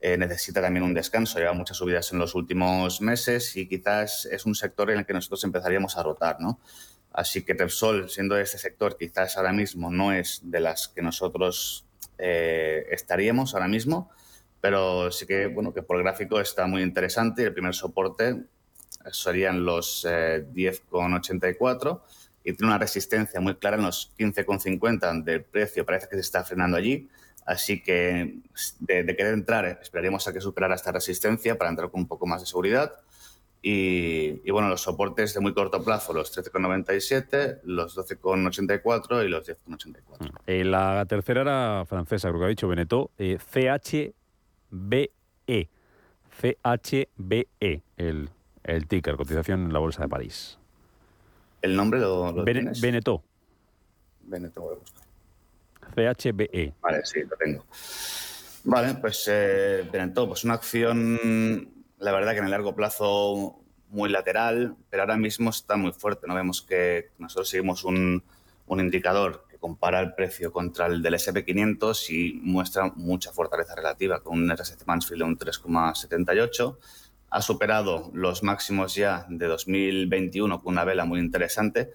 [0.00, 1.38] eh, necesita también un descanso.
[1.38, 5.12] Lleva muchas subidas en los últimos meses y quizás es un sector en el que
[5.12, 6.40] nosotros empezaríamos a rotar.
[6.40, 6.60] ¿no?
[7.12, 11.87] Así que Repsol, siendo este sector, quizás ahora mismo no es de las que nosotros
[12.18, 14.10] eh, estaríamos ahora mismo,
[14.60, 17.44] pero sí que, bueno, que por gráfico está muy interesante.
[17.44, 18.44] El primer soporte
[19.12, 22.00] serían los 10,84 eh,
[22.44, 25.86] y tiene una resistencia muy clara en los 15,50 del precio.
[25.86, 27.08] Parece que se está frenando allí.
[27.46, 28.40] Así que
[28.80, 32.42] de, querer entrar, esperaríamos a que superara esta resistencia para entrar con un poco más
[32.42, 32.92] de seguridad.
[33.70, 40.32] Y, bueno, los soportes de muy corto plazo, los 13,97, los 12,84 y los 10,84.
[40.46, 45.10] Eh, la tercera era francesa, creo que ha dicho Beneteau, eh, CHBE.
[46.40, 48.30] CHBE, el,
[48.64, 50.58] el ticker, cotización en la Bolsa de París.
[51.60, 52.80] ¿El nombre lo, lo tienes?
[52.80, 53.20] Beneteau.
[54.22, 55.04] Beneteau, voy a buscar.
[56.16, 56.72] CHBE.
[56.80, 57.66] Vale, sí, lo tengo.
[58.64, 64.76] Vale, pues eh, pues una acción la verdad que en el largo plazo muy lateral,
[64.90, 66.26] pero ahora mismo está muy fuerte.
[66.26, 68.22] No vemos que nosotros seguimos un,
[68.70, 74.42] indicador que compara el precio contra el del SP500 y muestra mucha fortaleza relativa, con
[74.42, 76.76] un RSC Mansfield de un 3,78.
[77.30, 81.92] Ha superado los máximos ya de 2021 con una vela muy interesante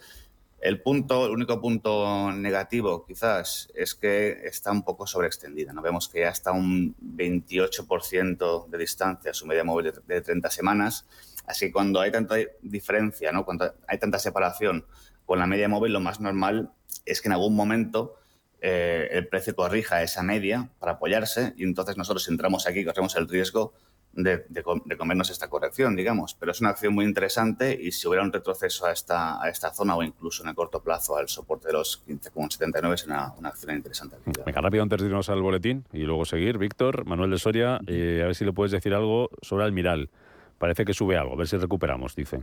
[0.64, 5.74] el punto, el único punto negativo quizás es que está un poco sobreextendida.
[5.74, 5.82] ¿no?
[5.82, 11.06] Vemos que ya está un 28% de distancia su media móvil de 30 semanas.
[11.46, 13.44] Así que cuando hay tanta diferencia, ¿no?
[13.44, 14.86] cuando hay tanta separación
[15.26, 16.72] con la media móvil, lo más normal
[17.06, 18.16] es que en algún momento
[18.62, 23.28] eh, el precio corrija esa media para apoyarse y entonces nosotros entramos aquí, corremos el
[23.28, 23.74] riesgo
[24.14, 24.64] de,
[24.98, 26.36] comernos esta corrección, digamos.
[26.36, 29.74] Pero es una acción muy interesante y si hubiera un retroceso a esta, a esta
[29.74, 33.50] zona o incluso en el corto plazo al soporte de los 15,79 es una, una,
[33.50, 34.18] acción interesante.
[34.46, 36.58] Venga, rápido antes de irnos al boletín y luego seguir.
[36.58, 40.10] Víctor, Manuel de Soria, eh, a ver si le puedes decir algo sobre Almiral.
[40.58, 42.42] Parece que sube algo, a ver si recuperamos, dice.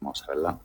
[0.00, 0.58] Vamos a verla.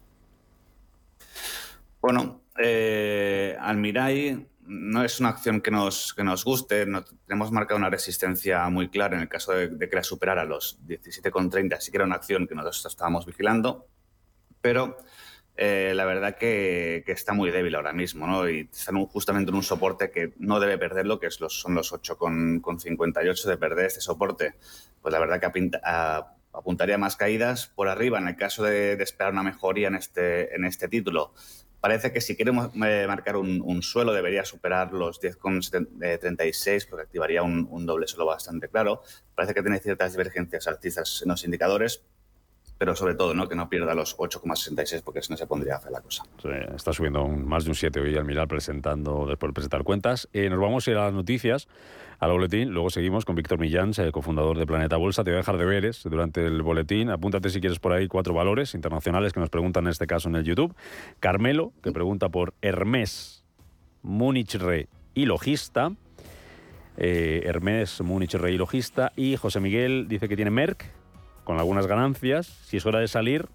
[2.02, 6.86] Bueno, eh, Almiral no es una acción que nos, que nos guste.
[6.86, 7.04] No,
[7.52, 11.80] marcado una resistencia muy clara en el caso de, que la superara los 17,30.
[11.80, 13.86] Sí que era una acción que nosotros estábamos vigilando,
[14.62, 14.98] pero
[15.58, 18.50] eh, la verdad que, está muy débil ahora mismo, ¿no?
[18.50, 21.92] Y está justamente en un soporte que no debe perderlo, que es los, son los
[21.92, 24.54] 8,58 de perder este soporte.
[25.02, 25.70] Pues la verdad que
[26.54, 30.56] apuntaría más caídas por arriba en el caso de, de esperar una mejoría en este,
[30.56, 31.34] en este título
[31.82, 37.86] parece que si queremos eh, marcar un, suelo debería superar los 10,36 porque activaría un,
[37.86, 39.02] doble suelo bastante claro.
[39.36, 42.04] Parece que tiene ciertas divergencias altistas en los indicadores,
[42.78, 43.50] pero sobre todo ¿no?
[43.50, 46.24] que no pierda los 8,66 porque si no se pondría a hacer la cosa.
[46.76, 50.30] está subiendo más de un 7 hoy al mirar presentando, después de presentar cuentas.
[50.34, 51.68] Eh, nos vamos a ir a las noticias
[52.22, 52.70] al boletín.
[52.70, 55.24] Luego seguimos con Víctor Millán, el cofundador de Planeta Bolsa.
[55.24, 57.10] Te voy a dejar deberes durante el boletín.
[57.10, 60.36] Apúntate si quieres por ahí cuatro valores internacionales que nos preguntan en este caso en
[60.36, 60.76] el YouTube.
[61.20, 63.44] Carmelo, que pregunta por Hermes,
[64.04, 65.94] Múnich Re y Logista.
[66.98, 69.12] Eh, Hermes, Múnich Re y Logista.
[69.16, 70.86] Y José Miguel dice que tiene Merck
[71.44, 72.46] con algunas ganancias.
[72.46, 73.48] Si es hora de salir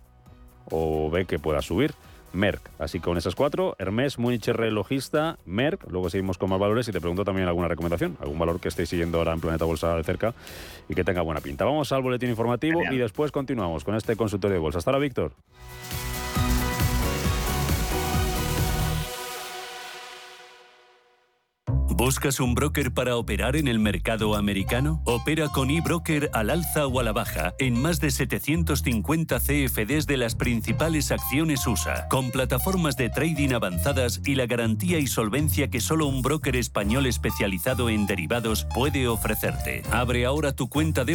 [0.72, 1.92] o ve que pueda subir.
[2.36, 2.70] Merck.
[2.78, 5.90] Así que con esas cuatro, Hermes, Múnich R, Logista, Merck.
[5.90, 8.88] Luego seguimos con más valores y te pregunto también alguna recomendación, algún valor que estéis
[8.88, 10.34] siguiendo ahora en Planeta Bolsa de cerca
[10.88, 11.64] y que tenga buena pinta.
[11.64, 14.78] Vamos al boletín informativo y después continuamos con este consultorio de bolsa.
[14.78, 15.32] Hasta ahora, Víctor.
[21.96, 25.00] ¿Buscas un broker para operar en el mercado americano?
[25.06, 30.18] Opera con eBroker al alza o a la baja en más de 750 CFDs de
[30.18, 35.80] las principales acciones USA, con plataformas de trading avanzadas y la garantía y solvencia que
[35.80, 39.82] solo un broker español especializado en derivados puede ofrecerte.
[39.90, 41.04] Abre ahora tu cuenta de